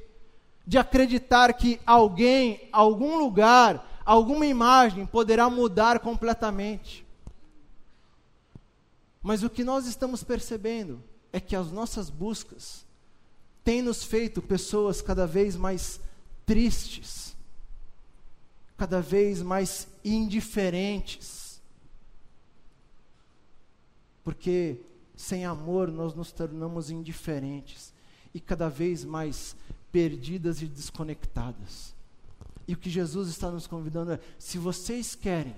de 0.67 0.79
acreditar 0.79 1.53
que 1.55 1.81
alguém, 1.85 2.69
algum 2.73 3.19
lugar, 3.19 4.03
alguma 4.05 4.47
imagem 4.47 5.05
poderá 5.07 5.51
mudar 5.51 6.01
completamente. 6.01 7.05
Mas 9.23 9.43
o 9.43 9.51
que 9.51 9.65
nós 9.65 9.87
estamos 9.87 10.23
percebendo 10.23 11.03
é 11.33 11.41
que 11.41 11.57
as 11.57 11.71
nossas 11.71 12.11
buscas 12.11 12.85
têm 13.63 13.81
nos 13.81 14.05
feito 14.05 14.43
pessoas 14.43 15.01
cada 15.01 15.27
vez 15.27 15.57
mais 15.57 16.01
tristes, 16.45 17.35
cada 18.77 19.01
vez 19.01 19.41
mais 19.43 19.89
indiferentes. 20.05 21.61
Porque 24.23 24.77
sem 25.17 25.45
amor 25.45 25.91
nós 25.91 26.15
nos 26.15 26.33
tornamos 26.33 26.91
indiferentes 26.91 27.93
e 28.35 28.41
cada 28.41 28.69
vez 28.69 29.05
mais 29.05 29.57
perdidas 29.93 30.61
e 30.61 30.67
desconectadas. 30.67 31.95
E 32.67 32.75
o 32.75 32.77
que 32.77 32.91
Jesus 32.91 33.29
está 33.29 33.51
nos 33.51 33.67
convidando 33.67 34.13
é: 34.13 34.21
se 34.39 34.59
vocês 34.59 35.15
querem 35.15 35.55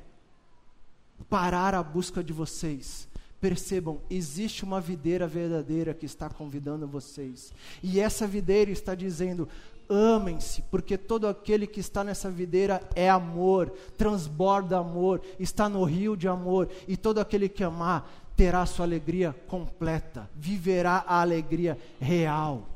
parar 1.30 1.74
a 1.74 1.82
busca 1.82 2.22
de 2.22 2.32
vocês, 2.32 3.08
percebam, 3.40 4.00
existe 4.10 4.64
uma 4.64 4.80
videira 4.80 5.26
verdadeira 5.26 5.94
que 5.94 6.04
está 6.04 6.28
convidando 6.28 6.86
vocês. 6.86 7.52
E 7.82 8.00
essa 8.00 8.26
videira 8.26 8.70
está 8.70 8.94
dizendo: 8.94 9.48
amem-se, 9.88 10.62
porque 10.62 10.98
todo 10.98 11.26
aquele 11.26 11.66
que 11.66 11.80
está 11.80 12.02
nessa 12.04 12.30
videira 12.30 12.80
é 12.94 13.08
amor, 13.08 13.72
transborda 13.96 14.78
amor, 14.78 15.22
está 15.38 15.68
no 15.68 15.84
rio 15.84 16.16
de 16.16 16.28
amor, 16.28 16.68
e 16.86 16.96
todo 16.96 17.18
aquele 17.18 17.48
que 17.48 17.64
amar 17.64 18.25
terá 18.36 18.66
sua 18.66 18.84
alegria 18.84 19.32
completa, 19.48 20.30
viverá 20.36 21.04
a 21.06 21.22
alegria 21.22 21.78
real. 21.98 22.68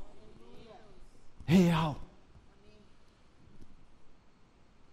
Real. 1.45 2.01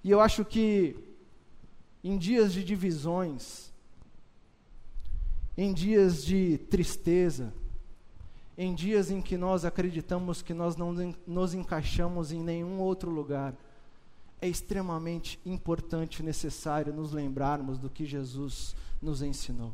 E 0.03 0.11
eu 0.11 0.19
acho 0.19 0.43
que 0.43 0.95
em 2.03 2.17
dias 2.17 2.51
de 2.53 2.63
divisões, 2.63 3.71
em 5.57 5.73
dias 5.73 6.23
de 6.23 6.57
tristeza, 6.57 7.53
em 8.57 8.73
dias 8.73 9.09
em 9.09 9.21
que 9.21 9.37
nós 9.37 9.63
acreditamos 9.63 10.41
que 10.41 10.53
nós 10.53 10.75
não 10.75 10.93
nos 11.25 11.53
encaixamos 11.53 12.31
em 12.31 12.41
nenhum 12.43 12.79
outro 12.79 13.09
lugar, 13.09 13.55
é 14.41 14.47
extremamente 14.47 15.39
importante 15.45 16.19
e 16.19 16.23
necessário 16.23 16.93
nos 16.93 17.11
lembrarmos 17.11 17.77
do 17.77 17.89
que 17.89 18.05
Jesus 18.05 18.75
nos 19.01 19.21
ensinou. 19.21 19.73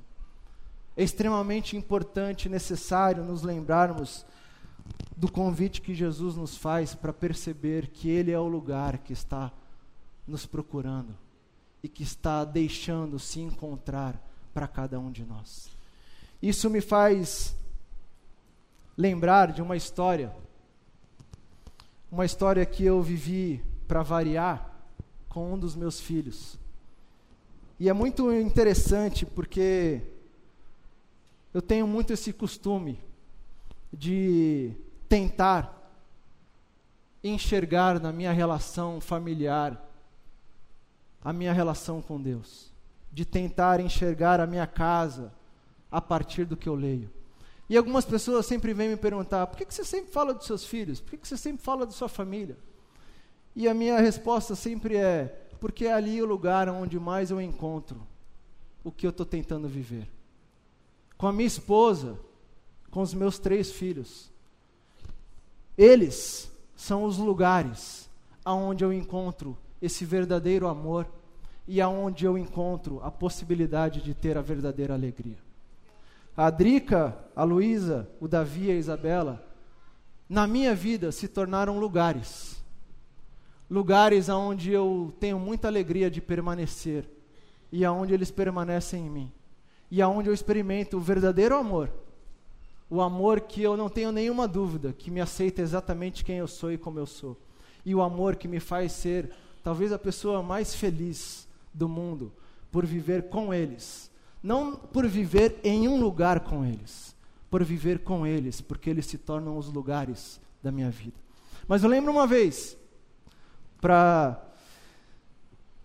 É 0.95 1.03
extremamente 1.03 1.75
importante 1.75 2.45
e 2.45 2.49
necessário 2.49 3.23
nos 3.23 3.41
lembrarmos 3.41 4.25
do 5.15 5.31
convite 5.31 5.81
que 5.81 5.95
Jesus 5.95 6.35
nos 6.35 6.55
faz 6.55 6.93
para 6.93 7.13
perceber 7.13 7.87
que 7.87 8.09
Ele 8.09 8.31
é 8.31 8.39
o 8.39 8.47
lugar 8.47 8.99
que 8.99 9.13
está 9.13 9.51
nos 10.27 10.45
procurando 10.45 11.17
e 11.81 11.89
que 11.89 12.03
está 12.03 12.45
deixando 12.45 13.17
se 13.19 13.39
encontrar 13.39 14.21
para 14.53 14.67
cada 14.67 14.99
um 14.99 15.11
de 15.11 15.25
nós. 15.25 15.69
Isso 16.41 16.69
me 16.69 16.81
faz 16.81 17.55
lembrar 18.97 19.51
de 19.51 19.61
uma 19.61 19.75
história, 19.75 20.33
uma 22.11 22.25
história 22.25 22.65
que 22.65 22.83
eu 22.83 23.01
vivi 23.01 23.63
para 23.87 24.03
variar 24.03 24.71
com 25.27 25.53
um 25.53 25.57
dos 25.57 25.75
meus 25.75 25.99
filhos. 25.99 26.59
E 27.79 27.89
é 27.89 27.93
muito 27.93 28.31
interessante 28.31 29.25
porque 29.25 30.01
eu 31.53 31.61
tenho 31.61 31.87
muito 31.87 32.11
esse 32.11 32.33
costume 32.33 32.99
de 33.91 34.73
tentar 35.07 35.81
enxergar 37.23 37.99
na 37.99 38.11
minha 38.11 38.31
relação 38.31 38.99
familiar 38.99 39.81
a 41.23 41.31
minha 41.31 41.53
relação 41.53 42.01
com 42.01 42.21
Deus, 42.21 42.71
de 43.11 43.23
tentar 43.23 43.79
enxergar 43.79 44.41
a 44.41 44.47
minha 44.47 44.67
casa 44.67 45.33
a 45.89 46.01
partir 46.01 46.43
do 46.43 46.57
que 46.57 46.67
eu 46.67 46.75
leio. 46.75 47.09
E 47.69 47.77
algumas 47.77 48.03
pessoas 48.03 48.45
sempre 48.45 48.73
vêm 48.73 48.89
me 48.89 48.97
perguntar: 48.97 49.47
por 49.47 49.57
que, 49.57 49.73
você 49.73 49.85
sempre 49.85 50.11
fala 50.11 50.33
dos 50.33 50.45
seus 50.45 50.65
filhos? 50.65 50.99
Por 50.99 51.17
que 51.17 51.27
você 51.27 51.37
sempre 51.37 51.63
fala 51.63 51.85
da 51.85 51.91
sua 51.93 52.09
família? 52.09 52.57
E 53.55 53.67
a 53.67 53.73
minha 53.73 53.99
resposta 53.99 54.53
sempre 54.55 54.97
é: 54.97 55.47
porque 55.61 55.85
é 55.85 55.93
ali 55.93 56.21
o 56.21 56.25
lugar 56.25 56.67
onde 56.67 56.99
mais 56.99 57.31
eu 57.31 57.39
encontro 57.39 58.05
o 58.83 58.91
que 58.91 59.05
eu 59.05 59.11
estou 59.11 59.25
tentando 59.25 59.67
viver. 59.67 60.09
Com 61.23 61.29
a 61.29 61.31
minha 61.31 61.47
esposa, 61.47 62.19
com 62.91 63.01
os 63.01 63.13
meus 63.13 63.39
três 63.39 63.71
filhos. 63.71 64.29
Eles 65.77 66.51
são 66.75 67.05
os 67.05 67.17
lugares 67.17 68.09
aonde 68.43 68.83
eu 68.83 68.91
encontro 68.91 69.57
esse 69.81 70.03
verdadeiro 70.03 70.67
amor 70.67 71.07
e 71.65 71.79
aonde 71.79 72.25
eu 72.25 72.37
encontro 72.37 72.99
a 73.01 73.09
possibilidade 73.09 74.01
de 74.01 74.13
ter 74.13 74.37
a 74.37 74.41
verdadeira 74.41 74.93
alegria 74.95 75.37
a 76.35 76.49
Drica, 76.49 77.17
a 77.33 77.45
Luísa, 77.45 78.05
o 78.19 78.27
Davi 78.27 78.65
e 78.65 78.71
a 78.71 78.75
Isabela, 78.75 79.41
na 80.27 80.45
minha 80.45 80.75
vida 80.75 81.09
se 81.09 81.29
tornaram 81.29 81.79
lugares. 81.79 82.61
Lugares 83.69 84.27
onde 84.27 84.73
eu 84.73 85.13
tenho 85.21 85.39
muita 85.39 85.69
alegria 85.69 86.11
de 86.11 86.19
permanecer 86.19 87.09
e 87.71 87.85
aonde 87.85 88.13
eles 88.13 88.29
permanecem 88.29 89.05
em 89.05 89.09
mim. 89.09 89.31
E 89.93 90.01
aonde 90.01 90.29
eu 90.29 90.33
experimento 90.33 90.97
o 90.97 91.01
verdadeiro 91.01 91.55
amor. 91.55 91.93
O 92.89 93.01
amor 93.01 93.41
que 93.41 93.61
eu 93.61 93.77
não 93.77 93.89
tenho 93.89 94.11
nenhuma 94.11 94.47
dúvida, 94.47 94.91
que 94.91 95.11
me 95.11 95.21
aceita 95.21 95.61
exatamente 95.61 96.25
quem 96.25 96.37
eu 96.37 96.47
sou 96.47 96.71
e 96.71 96.77
como 96.77 96.97
eu 96.97 97.05
sou. 97.05 97.37
E 97.85 97.93
o 97.93 98.01
amor 98.01 98.35
que 98.35 98.47
me 98.47 98.59
faz 98.59 98.93
ser 98.93 99.29
talvez 99.63 99.91
a 99.91 99.99
pessoa 99.99 100.41
mais 100.41 100.73
feliz 100.73 101.47
do 101.71 101.87
mundo 101.87 102.31
por 102.71 102.85
viver 102.85 103.29
com 103.29 103.53
eles 103.53 104.11
não 104.43 104.75
por 104.75 105.07
viver 105.07 105.57
em 105.63 105.87
um 105.87 105.97
lugar 105.97 106.41
com 106.41 106.65
eles, 106.65 107.15
por 107.49 107.63
viver 107.63 107.99
com 107.99 108.27
eles, 108.27 108.59
porque 108.59 108.89
eles 108.89 109.05
se 109.05 109.17
tornam 109.17 109.57
os 109.57 109.71
lugares 109.71 110.41
da 110.61 110.69
minha 110.69 110.91
vida. 110.91 111.15
Mas 111.65 111.81
eu 111.81 111.89
lembro 111.89 112.11
uma 112.11 112.27
vez, 112.27 112.77
para 113.79 114.43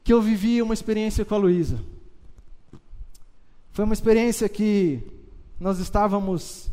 que 0.03 0.13
eu 0.13 0.21
vivi 0.21 0.61
uma 0.61 0.75
experiência 0.75 1.25
com 1.25 1.37
a 1.37 1.39
Luísa. 1.39 1.79
Foi 3.79 3.85
uma 3.85 3.95
experiência 3.95 4.49
que 4.49 5.01
nós 5.61 5.79
estávamos 5.79 6.69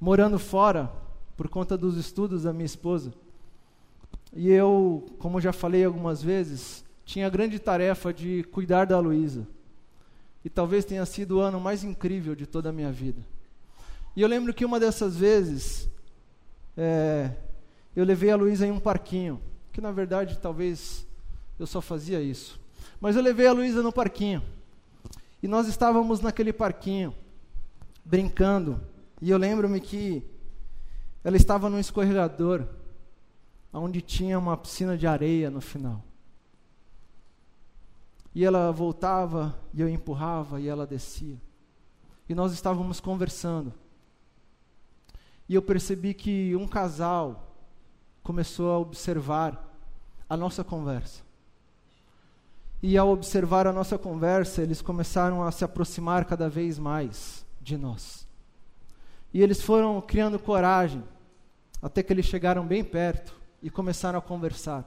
morando 0.00 0.38
fora 0.38 0.90
por 1.36 1.46
conta 1.46 1.76
dos 1.76 1.98
estudos 1.98 2.44
da 2.44 2.54
minha 2.54 2.64
esposa. 2.64 3.12
E 4.32 4.48
eu, 4.48 5.04
como 5.18 5.42
já 5.42 5.52
falei 5.52 5.84
algumas 5.84 6.22
vezes, 6.22 6.82
tinha 7.04 7.26
a 7.26 7.28
grande 7.28 7.58
tarefa 7.58 8.14
de 8.14 8.44
cuidar 8.44 8.86
da 8.86 8.98
Luísa. 8.98 9.46
E 10.42 10.48
talvez 10.48 10.86
tenha 10.86 11.04
sido 11.04 11.36
o 11.36 11.40
ano 11.40 11.60
mais 11.60 11.84
incrível 11.84 12.34
de 12.34 12.46
toda 12.46 12.70
a 12.70 12.72
minha 12.72 12.90
vida. 12.90 13.20
E 14.16 14.22
eu 14.22 14.28
lembro 14.28 14.54
que 14.54 14.64
uma 14.64 14.80
dessas 14.80 15.18
vezes, 15.18 15.86
é, 16.74 17.30
eu 17.94 18.06
levei 18.06 18.30
a 18.30 18.36
Luísa 18.36 18.66
em 18.66 18.70
um 18.70 18.80
parquinho, 18.80 19.38
que 19.70 19.82
na 19.82 19.92
verdade 19.92 20.38
talvez 20.38 21.06
eu 21.58 21.66
só 21.66 21.82
fazia 21.82 22.22
isso. 22.22 22.58
Mas 22.98 23.16
eu 23.16 23.22
levei 23.22 23.46
a 23.46 23.52
Luísa 23.52 23.82
no 23.82 23.92
parquinho. 23.92 24.42
E 25.42 25.48
nós 25.48 25.66
estávamos 25.66 26.20
naquele 26.20 26.52
parquinho, 26.52 27.12
brincando. 28.04 28.80
E 29.20 29.30
eu 29.30 29.36
lembro-me 29.36 29.80
que 29.80 30.22
ela 31.24 31.36
estava 31.36 31.68
num 31.68 31.78
escorregador, 31.78 32.66
onde 33.72 34.00
tinha 34.00 34.38
uma 34.38 34.56
piscina 34.56 34.96
de 34.96 35.06
areia 35.06 35.50
no 35.50 35.60
final. 35.60 36.04
E 38.34 38.44
ela 38.44 38.70
voltava, 38.70 39.58
e 39.74 39.80
eu 39.80 39.88
empurrava, 39.88 40.60
e 40.60 40.68
ela 40.68 40.86
descia. 40.86 41.40
E 42.28 42.34
nós 42.34 42.52
estávamos 42.52 43.00
conversando. 43.00 43.74
E 45.48 45.54
eu 45.54 45.60
percebi 45.60 46.14
que 46.14 46.54
um 46.56 46.66
casal 46.66 47.54
começou 48.22 48.70
a 48.70 48.78
observar 48.78 49.70
a 50.28 50.36
nossa 50.36 50.62
conversa. 50.62 51.22
E 52.82 52.98
ao 52.98 53.10
observar 53.10 53.66
a 53.66 53.72
nossa 53.72 53.96
conversa, 53.96 54.60
eles 54.60 54.82
começaram 54.82 55.42
a 55.42 55.52
se 55.52 55.64
aproximar 55.64 56.24
cada 56.24 56.48
vez 56.48 56.80
mais 56.80 57.46
de 57.60 57.78
nós. 57.78 58.26
E 59.32 59.40
eles 59.40 59.62
foram 59.62 60.00
criando 60.00 60.38
coragem, 60.38 61.04
até 61.80 62.02
que 62.02 62.12
eles 62.12 62.26
chegaram 62.26 62.66
bem 62.66 62.82
perto 62.82 63.40
e 63.62 63.70
começaram 63.70 64.18
a 64.18 64.22
conversar. 64.22 64.84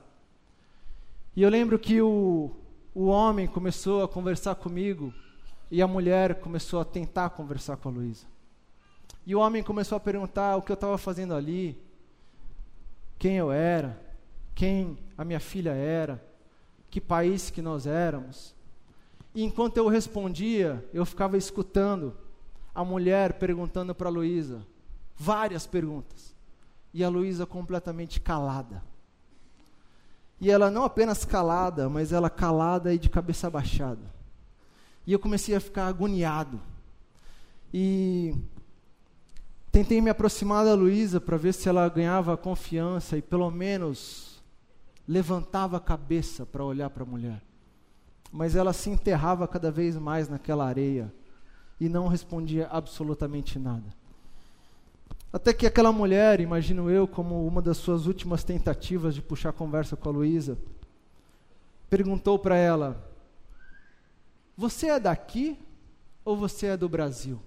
E 1.36 1.42
eu 1.42 1.50
lembro 1.50 1.80
que 1.80 2.02
o, 2.02 2.52
o 2.94 3.06
homem 3.06 3.48
começou 3.48 4.04
a 4.04 4.08
conversar 4.08 4.56
comigo 4.56 5.14
e 5.72 5.82
a 5.82 5.88
mulher 5.88 6.36
começou 6.42 6.82
a 6.82 6.86
tentar 6.86 7.30
conversar 7.30 7.78
com 7.78 7.90
a 7.90 7.92
Luísa. 7.94 8.26
E 9.26 9.34
o 9.34 9.40
homem 9.40 9.64
começou 9.64 9.96
a 9.96 10.02
perguntar 10.02 10.58
o 10.58 10.62
que 10.62 10.72
eu 10.72 10.76
estava 10.76 10.98
fazendo 10.98 11.34
ali, 11.34 11.82
quem 13.18 13.38
eu 13.38 13.52
era, 13.52 14.00
quem 14.54 14.98
a 15.18 15.24
minha 15.24 15.40
filha 15.40 15.72
era, 15.72 16.24
que 16.96 17.02
país 17.02 17.50
que 17.50 17.62
nós 17.62 17.86
éramos. 17.86 18.56
E 19.34 19.44
enquanto 19.44 19.76
eu 19.76 19.90
respondia, 19.90 20.82
eu 20.94 21.06
ficava 21.06 21.38
escutando 21.38 22.16
a 22.74 22.86
mulher 22.86 23.34
perguntando 23.34 23.94
para 23.94 24.08
a 24.08 24.12
Luísa 24.12 24.66
várias 25.14 25.68
perguntas. 25.68 26.34
E 26.94 27.04
a 27.04 27.10
Luísa 27.10 27.46
completamente 27.46 28.22
calada. 28.22 28.82
E 30.40 30.50
ela 30.50 30.72
não 30.72 30.86
apenas 30.86 31.26
calada, 31.26 31.90
mas 31.90 32.14
ela 32.14 32.30
calada 32.30 32.94
e 32.94 32.98
de 32.98 33.10
cabeça 33.10 33.50
baixada. 33.50 34.14
E 35.06 35.12
eu 35.12 35.20
comecei 35.20 35.54
a 35.54 35.60
ficar 35.60 35.88
agoniado. 35.88 36.62
E 37.74 38.34
tentei 39.70 40.00
me 40.00 40.10
aproximar 40.10 40.64
da 40.64 40.74
Luísa 40.74 41.20
para 41.20 41.36
ver 41.36 41.54
se 41.54 41.68
ela 41.68 41.90
ganhava 41.90 42.38
confiança 42.38 43.18
e 43.18 43.22
pelo 43.22 43.52
menos 43.52 44.35
levantava 45.08 45.78
a 45.78 45.80
cabeça 45.80 46.46
para 46.46 46.64
olhar 46.64 46.90
para 46.90 47.04
a 47.04 47.06
mulher. 47.06 47.42
Mas 48.32 48.56
ela 48.56 48.74
se 48.74 48.90
enterrava 48.90 49.48
cada 49.48 49.72
vez 49.72 49.96
mais 49.98 50.28
naquela 50.28 50.66
areia 50.66 51.14
e 51.80 51.88
não 51.88 52.08
respondia 52.08 52.68
absolutamente 52.68 53.60
nada. 53.60 53.86
Até 55.32 55.54
que 55.54 55.66
aquela 55.66 55.92
mulher, 55.92 56.40
imagino 56.40 56.90
eu, 56.90 57.08
como 57.08 57.46
uma 57.46 57.62
das 57.62 57.78
suas 57.78 58.06
últimas 58.06 58.44
tentativas 58.44 59.14
de 59.14 59.22
puxar 59.22 59.52
conversa 59.52 59.96
com 59.96 60.10
a 60.10 60.12
Luísa, 60.12 60.58
perguntou 61.90 62.40
para 62.40 62.56
ela: 62.56 63.12
Você 64.58 64.88
é 64.88 65.00
daqui 65.00 65.60
ou 66.24 66.38
você 66.38 66.68
é 66.68 66.78
do 66.78 66.88
Brasil? 66.88 67.40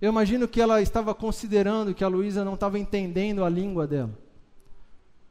Eu 0.00 0.10
imagino 0.10 0.48
que 0.48 0.60
ela 0.60 0.80
estava 0.82 1.14
considerando 1.14 1.94
que 1.94 2.04
a 2.04 2.08
Luísa 2.08 2.44
não 2.44 2.54
estava 2.54 2.78
entendendo 2.78 3.44
a 3.44 3.48
língua 3.48 3.86
dela. 3.86 4.25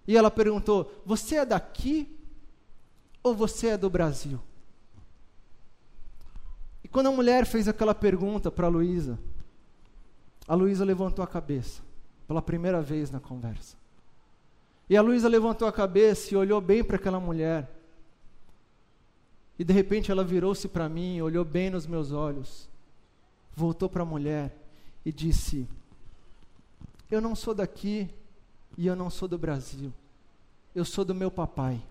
E 0.08 0.18
ela 0.18 0.30
perguntou: 0.32 0.91
Você 1.06 1.36
é 1.36 1.46
daqui 1.46 2.08
ou 3.24 3.34
você 3.36 3.70
é 3.70 3.78
do 3.78 3.89
Brasil? 3.89 4.39
Quando 6.96 7.08
a 7.08 7.12
mulher 7.12 7.46
fez 7.46 7.68
aquela 7.68 7.94
pergunta 7.94 8.50
para 8.50 8.68
a 8.68 8.70
Luísa, 8.70 9.20
a 10.48 10.56
Luísa 10.56 10.86
levantou 10.86 11.26
a 11.26 11.28
cabeça, 11.28 11.82
pela 12.26 12.41
primeira 12.41 12.82
vez 12.82 13.12
na 13.12 13.20
conversa. 13.20 13.76
E 14.89 14.96
a 14.96 15.02
Luísa 15.02 15.28
levantou 15.28 15.68
a 15.68 15.74
cabeça 15.74 16.34
e 16.34 16.38
olhou 16.38 16.62
bem 16.62 16.86
para 16.86 16.96
aquela 16.96 17.20
mulher. 17.20 17.70
E 19.60 19.65
de 19.65 19.74
repente 19.74 20.10
ela 20.10 20.24
virou-se 20.24 20.70
para 20.70 20.88
mim, 20.88 21.20
olhou 21.20 21.44
bem 21.44 21.70
nos 21.70 21.86
meus 21.86 22.13
olhos, 22.13 22.70
voltou 23.54 23.89
para 23.89 24.04
a 24.04 24.06
mulher 24.06 24.56
e 25.06 25.12
disse: 25.12 25.68
Eu 27.12 27.20
não 27.20 27.36
sou 27.36 27.54
daqui 27.54 28.10
e 28.78 28.88
eu 28.88 28.96
não 28.96 29.10
sou 29.10 29.28
do 29.28 29.38
Brasil. 29.38 29.94
Eu 30.74 30.84
sou 30.86 31.06
do 31.06 31.16
meu 31.16 31.32
papai. 31.32 31.82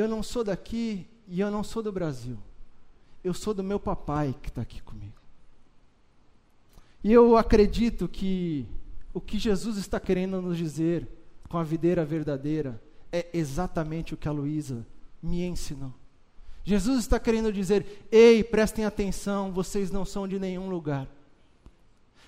eu 0.00 0.08
não 0.08 0.22
sou 0.22 0.42
daqui 0.42 1.06
e 1.28 1.40
eu 1.40 1.50
não 1.50 1.62
sou 1.62 1.82
do 1.82 1.92
Brasil. 1.92 2.38
Eu 3.22 3.34
sou 3.34 3.52
do 3.52 3.62
meu 3.62 3.78
papai 3.78 4.34
que 4.42 4.48
está 4.48 4.62
aqui 4.62 4.82
comigo. 4.82 5.12
E 7.04 7.12
eu 7.12 7.36
acredito 7.36 8.08
que 8.08 8.66
o 9.12 9.20
que 9.20 9.38
Jesus 9.38 9.76
está 9.76 10.00
querendo 10.00 10.40
nos 10.40 10.56
dizer 10.56 11.06
com 11.48 11.58
a 11.58 11.64
videira 11.64 12.04
verdadeira 12.04 12.80
é 13.12 13.26
exatamente 13.32 14.14
o 14.14 14.16
que 14.16 14.28
a 14.28 14.32
Luísa 14.32 14.86
me 15.22 15.42
ensinou. 15.44 15.92
Jesus 16.64 17.00
está 17.00 17.18
querendo 17.18 17.52
dizer: 17.52 18.06
ei, 18.10 18.44
prestem 18.44 18.84
atenção, 18.84 19.52
vocês 19.52 19.90
não 19.90 20.04
são 20.04 20.28
de 20.28 20.38
nenhum 20.38 20.68
lugar. 20.68 21.08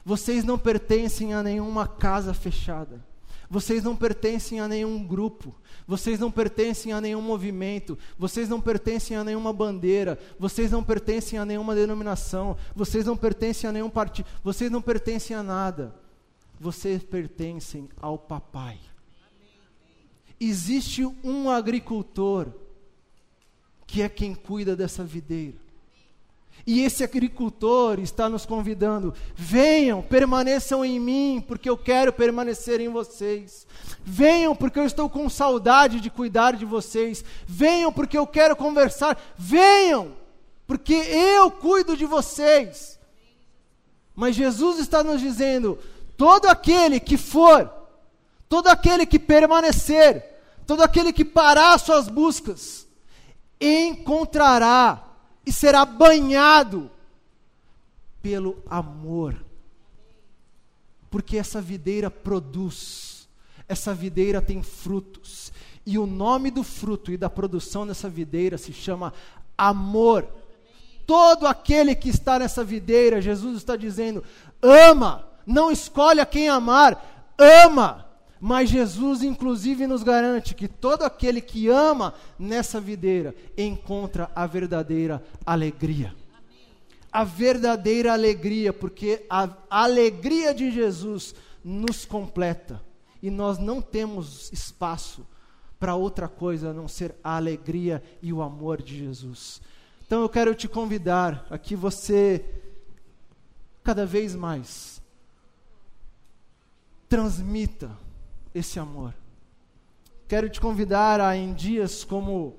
Vocês 0.04 0.44
não 0.44 0.58
pertencem 0.58 1.34
a 1.34 1.42
nenhuma 1.42 1.86
casa 1.86 2.34
fechada. 2.34 3.04
Vocês 3.48 3.84
não 3.84 3.94
pertencem 3.94 4.60
a 4.60 4.66
nenhum 4.66 5.06
grupo, 5.06 5.54
vocês 5.86 6.18
não 6.18 6.30
pertencem 6.30 6.90
a 6.90 7.02
nenhum 7.02 7.20
movimento, 7.20 7.98
vocês 8.18 8.48
não 8.48 8.62
pertencem 8.62 9.14
a 9.14 9.22
nenhuma 9.22 9.52
bandeira, 9.52 10.18
vocês 10.38 10.70
não 10.70 10.82
pertencem 10.82 11.38
a 11.38 11.44
nenhuma 11.44 11.74
denominação, 11.74 12.56
vocês 12.74 13.04
não 13.04 13.14
pertencem 13.14 13.68
a 13.68 13.72
nenhum 13.72 13.90
partido, 13.90 14.26
vocês 14.42 14.70
não 14.70 14.80
pertencem 14.80 15.36
a 15.36 15.42
nada. 15.42 15.94
Vocês 16.58 17.02
pertencem 17.02 17.88
ao 18.00 18.16
papai. 18.16 18.78
Existe 20.38 21.04
um 21.24 21.50
agricultor 21.50 22.52
que 23.86 24.00
é 24.00 24.08
quem 24.08 24.34
cuida 24.34 24.76
dessa 24.76 25.04
videira. 25.04 25.61
E 26.66 26.82
esse 26.82 27.02
agricultor 27.02 27.98
está 27.98 28.28
nos 28.28 28.46
convidando: 28.46 29.14
venham, 29.34 30.00
permaneçam 30.00 30.84
em 30.84 31.00
mim, 31.00 31.44
porque 31.46 31.68
eu 31.68 31.76
quero 31.76 32.12
permanecer 32.12 32.80
em 32.80 32.88
vocês. 32.88 33.66
Venham, 34.04 34.54
porque 34.54 34.78
eu 34.78 34.86
estou 34.86 35.08
com 35.08 35.28
saudade 35.28 36.00
de 36.00 36.10
cuidar 36.10 36.56
de 36.56 36.64
vocês. 36.64 37.24
Venham, 37.46 37.92
porque 37.92 38.16
eu 38.16 38.26
quero 38.26 38.54
conversar. 38.54 39.20
Venham, 39.36 40.12
porque 40.66 40.94
eu 40.94 41.50
cuido 41.50 41.96
de 41.96 42.06
vocês. 42.06 42.98
Mas 44.14 44.36
Jesus 44.36 44.78
está 44.78 45.02
nos 45.02 45.20
dizendo: 45.20 45.78
todo 46.16 46.46
aquele 46.46 47.00
que 47.00 47.16
for, 47.16 47.70
todo 48.48 48.68
aquele 48.68 49.04
que 49.04 49.18
permanecer, 49.18 50.24
todo 50.64 50.82
aquele 50.82 51.12
que 51.12 51.24
parar 51.24 51.76
suas 51.78 52.08
buscas, 52.08 52.86
encontrará 53.60 55.11
e 55.44 55.52
será 55.52 55.84
banhado 55.84 56.90
pelo 58.22 58.62
amor. 58.68 59.44
Porque 61.10 61.36
essa 61.36 61.60
videira 61.60 62.10
produz, 62.10 63.28
essa 63.68 63.92
videira 63.92 64.40
tem 64.40 64.62
frutos, 64.62 65.52
e 65.84 65.98
o 65.98 66.06
nome 66.06 66.50
do 66.50 66.62
fruto 66.62 67.10
e 67.10 67.16
da 67.16 67.28
produção 67.28 67.86
dessa 67.86 68.08
videira 68.08 68.56
se 68.56 68.72
chama 68.72 69.12
amor. 69.58 70.26
Todo 71.06 71.46
aquele 71.46 71.94
que 71.94 72.08
está 72.08 72.38
nessa 72.38 72.62
videira, 72.62 73.20
Jesus 73.20 73.56
está 73.56 73.76
dizendo, 73.76 74.22
ama, 74.62 75.28
não 75.44 75.70
escolhe 75.70 76.20
a 76.20 76.26
quem 76.26 76.48
amar, 76.48 77.34
ama. 77.36 78.06
Mas 78.44 78.70
Jesus, 78.70 79.22
inclusive, 79.22 79.86
nos 79.86 80.02
garante 80.02 80.52
que 80.52 80.66
todo 80.66 81.04
aquele 81.04 81.40
que 81.40 81.68
ama 81.68 82.12
nessa 82.36 82.80
videira 82.80 83.32
encontra 83.56 84.28
a 84.34 84.48
verdadeira 84.48 85.22
alegria. 85.46 86.12
A 87.12 87.22
verdadeira 87.22 88.12
alegria, 88.12 88.72
porque 88.72 89.24
a 89.30 89.48
alegria 89.70 90.52
de 90.52 90.72
Jesus 90.72 91.36
nos 91.62 92.04
completa. 92.04 92.82
E 93.22 93.30
nós 93.30 93.58
não 93.58 93.80
temos 93.80 94.52
espaço 94.52 95.24
para 95.78 95.94
outra 95.94 96.26
coisa 96.26 96.70
a 96.70 96.74
não 96.74 96.88
ser 96.88 97.14
a 97.22 97.36
alegria 97.36 98.02
e 98.20 98.32
o 98.32 98.42
amor 98.42 98.82
de 98.82 98.98
Jesus. 98.98 99.62
Então 100.04 100.20
eu 100.20 100.28
quero 100.28 100.52
te 100.52 100.66
convidar 100.66 101.46
a 101.48 101.56
que 101.56 101.76
você, 101.76 102.44
cada 103.84 104.04
vez 104.04 104.34
mais, 104.34 105.00
transmita 107.08 108.01
esse 108.54 108.78
amor. 108.78 109.14
Quero 110.28 110.48
te 110.48 110.60
convidar 110.60 111.20
a, 111.20 111.36
em 111.36 111.52
dias 111.52 112.04
como 112.04 112.56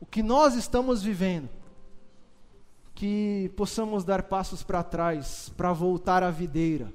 o 0.00 0.06
que 0.06 0.22
nós 0.22 0.54
estamos 0.54 1.02
vivendo, 1.02 1.48
que 2.94 3.52
possamos 3.56 4.04
dar 4.04 4.22
passos 4.24 4.62
para 4.62 4.82
trás, 4.82 5.52
para 5.56 5.72
voltar 5.72 6.22
à 6.22 6.30
videira 6.30 6.92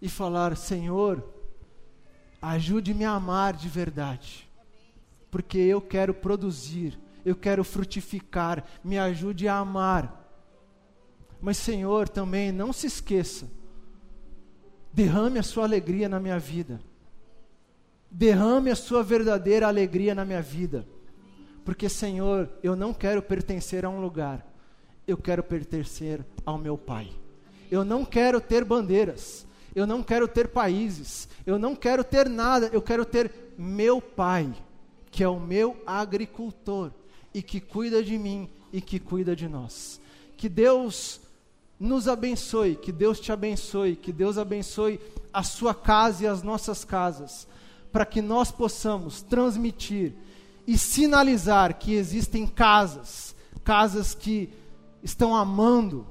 e 0.00 0.08
falar: 0.08 0.56
Senhor, 0.56 1.22
ajude-me 2.40 3.04
a 3.04 3.12
amar 3.12 3.54
de 3.54 3.68
verdade, 3.68 4.48
porque 5.30 5.58
eu 5.58 5.80
quero 5.80 6.14
produzir, 6.14 6.98
eu 7.24 7.34
quero 7.34 7.64
frutificar, 7.64 8.64
me 8.84 8.98
ajude 8.98 9.48
a 9.48 9.56
amar. 9.56 10.22
Mas, 11.40 11.56
Senhor, 11.58 12.08
também 12.08 12.52
não 12.52 12.72
se 12.72 12.86
esqueça, 12.86 13.50
derrame 14.94 15.40
a 15.40 15.42
sua 15.42 15.64
alegria 15.64 16.08
na 16.08 16.20
minha 16.20 16.38
vida, 16.38 16.80
derrame 18.08 18.70
a 18.70 18.76
sua 18.76 19.02
verdadeira 19.02 19.66
alegria 19.66 20.14
na 20.14 20.24
minha 20.24 20.40
vida. 20.40 20.86
Porque, 21.64 21.88
Senhor, 21.88 22.48
eu 22.62 22.76
não 22.76 22.94
quero 22.94 23.20
pertencer 23.20 23.84
a 23.84 23.90
um 23.90 24.00
lugar, 24.00 24.46
eu 25.06 25.16
quero 25.16 25.42
pertencer 25.42 26.24
ao 26.46 26.56
meu 26.56 26.78
Pai. 26.78 27.10
Eu 27.70 27.84
não 27.84 28.04
quero 28.04 28.40
ter 28.40 28.64
bandeiras, 28.64 29.44
eu 29.74 29.84
não 29.84 30.00
quero 30.00 30.28
ter 30.28 30.48
países, 30.48 31.28
eu 31.44 31.58
não 31.58 31.74
quero 31.74 32.04
ter 32.04 32.28
nada, 32.28 32.70
eu 32.72 32.80
quero 32.80 33.04
ter 33.04 33.32
meu 33.58 34.00
Pai, 34.00 34.54
que 35.10 35.24
é 35.24 35.28
o 35.28 35.40
meu 35.40 35.76
agricultor 35.84 36.92
e 37.32 37.42
que 37.42 37.60
cuida 37.60 38.00
de 38.00 38.16
mim 38.16 38.48
e 38.72 38.80
que 38.80 39.00
cuida 39.00 39.34
de 39.34 39.48
nós. 39.48 40.00
Que 40.36 40.48
Deus 40.48 41.20
nos 41.78 42.08
abençoe, 42.08 42.76
que 42.76 42.92
Deus 42.92 43.20
te 43.20 43.32
abençoe, 43.32 43.96
que 43.96 44.12
Deus 44.12 44.38
abençoe 44.38 45.00
a 45.32 45.42
sua 45.42 45.74
casa 45.74 46.24
e 46.24 46.26
as 46.26 46.42
nossas 46.42 46.84
casas, 46.84 47.46
para 47.92 48.06
que 48.06 48.22
nós 48.22 48.50
possamos 48.50 49.22
transmitir 49.22 50.14
e 50.66 50.78
sinalizar 50.78 51.78
que 51.78 51.94
existem 51.94 52.46
casas, 52.46 53.34
casas 53.62 54.14
que 54.14 54.48
estão 55.02 55.34
amando, 55.36 56.06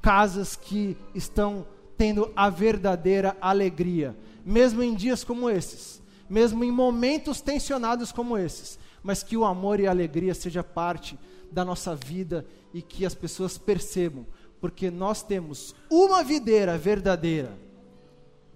casas 0.00 0.54
que 0.54 0.96
estão 1.14 1.66
tendo 1.96 2.30
a 2.36 2.48
verdadeira 2.48 3.36
alegria, 3.40 4.16
mesmo 4.44 4.82
em 4.82 4.94
dias 4.94 5.24
como 5.24 5.50
esses, 5.50 6.00
mesmo 6.28 6.62
em 6.62 6.70
momentos 6.70 7.40
tensionados 7.40 8.12
como 8.12 8.36
esses, 8.38 8.78
mas 9.02 9.22
que 9.22 9.36
o 9.36 9.44
amor 9.44 9.80
e 9.80 9.86
a 9.86 9.90
alegria 9.90 10.34
seja 10.34 10.62
parte 10.62 11.18
da 11.50 11.64
nossa 11.64 11.94
vida 11.94 12.46
e 12.74 12.82
que 12.82 13.06
as 13.06 13.14
pessoas 13.14 13.56
percebam, 13.56 14.26
porque 14.60 14.90
nós 14.90 15.22
temos 15.22 15.74
uma 15.90 16.22
videira 16.22 16.76
verdadeira, 16.78 17.56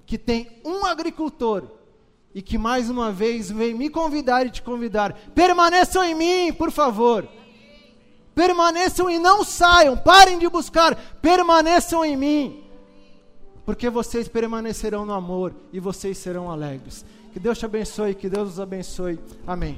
que 0.07 0.19
tem 0.19 0.61
um 0.65 0.85
agricultor 0.85 1.65
e 2.35 2.41
que 2.41 2.57
mais 2.57 2.89
uma 2.89 3.11
vez 3.11 3.51
vem 3.51 3.75
me 3.75 3.91
convidar 3.91 4.47
e 4.47 4.51
te 4.51 4.63
convidar. 4.63 5.13
Permaneçam 5.35 6.05
em 6.05 6.15
mim, 6.15 6.53
por 6.53 6.71
favor. 6.71 7.29
Permaneçam 8.35 9.11
e 9.11 9.19
não 9.19 9.45
saiam, 9.45 9.97
parem 9.97 10.39
de 10.39 10.49
buscar, 10.49 10.95
permaneçam 11.21 12.05
em 12.05 12.17
mim. 12.17 12.65
Porque 13.67 13.91
vocês 13.91 14.29
permanecerão 14.29 15.05
no 15.05 15.13
amor 15.13 15.55
e 15.73 15.79
vocês 15.79 16.19
serão 16.19 16.51
alegres. 16.51 17.05
Que 17.33 17.39
Deus 17.39 17.59
te 17.59 17.65
abençoe, 17.65 18.15
que 18.15 18.29
Deus 18.29 18.51
os 18.51 18.61
abençoe. 18.61 19.19
Amém. 19.47 19.77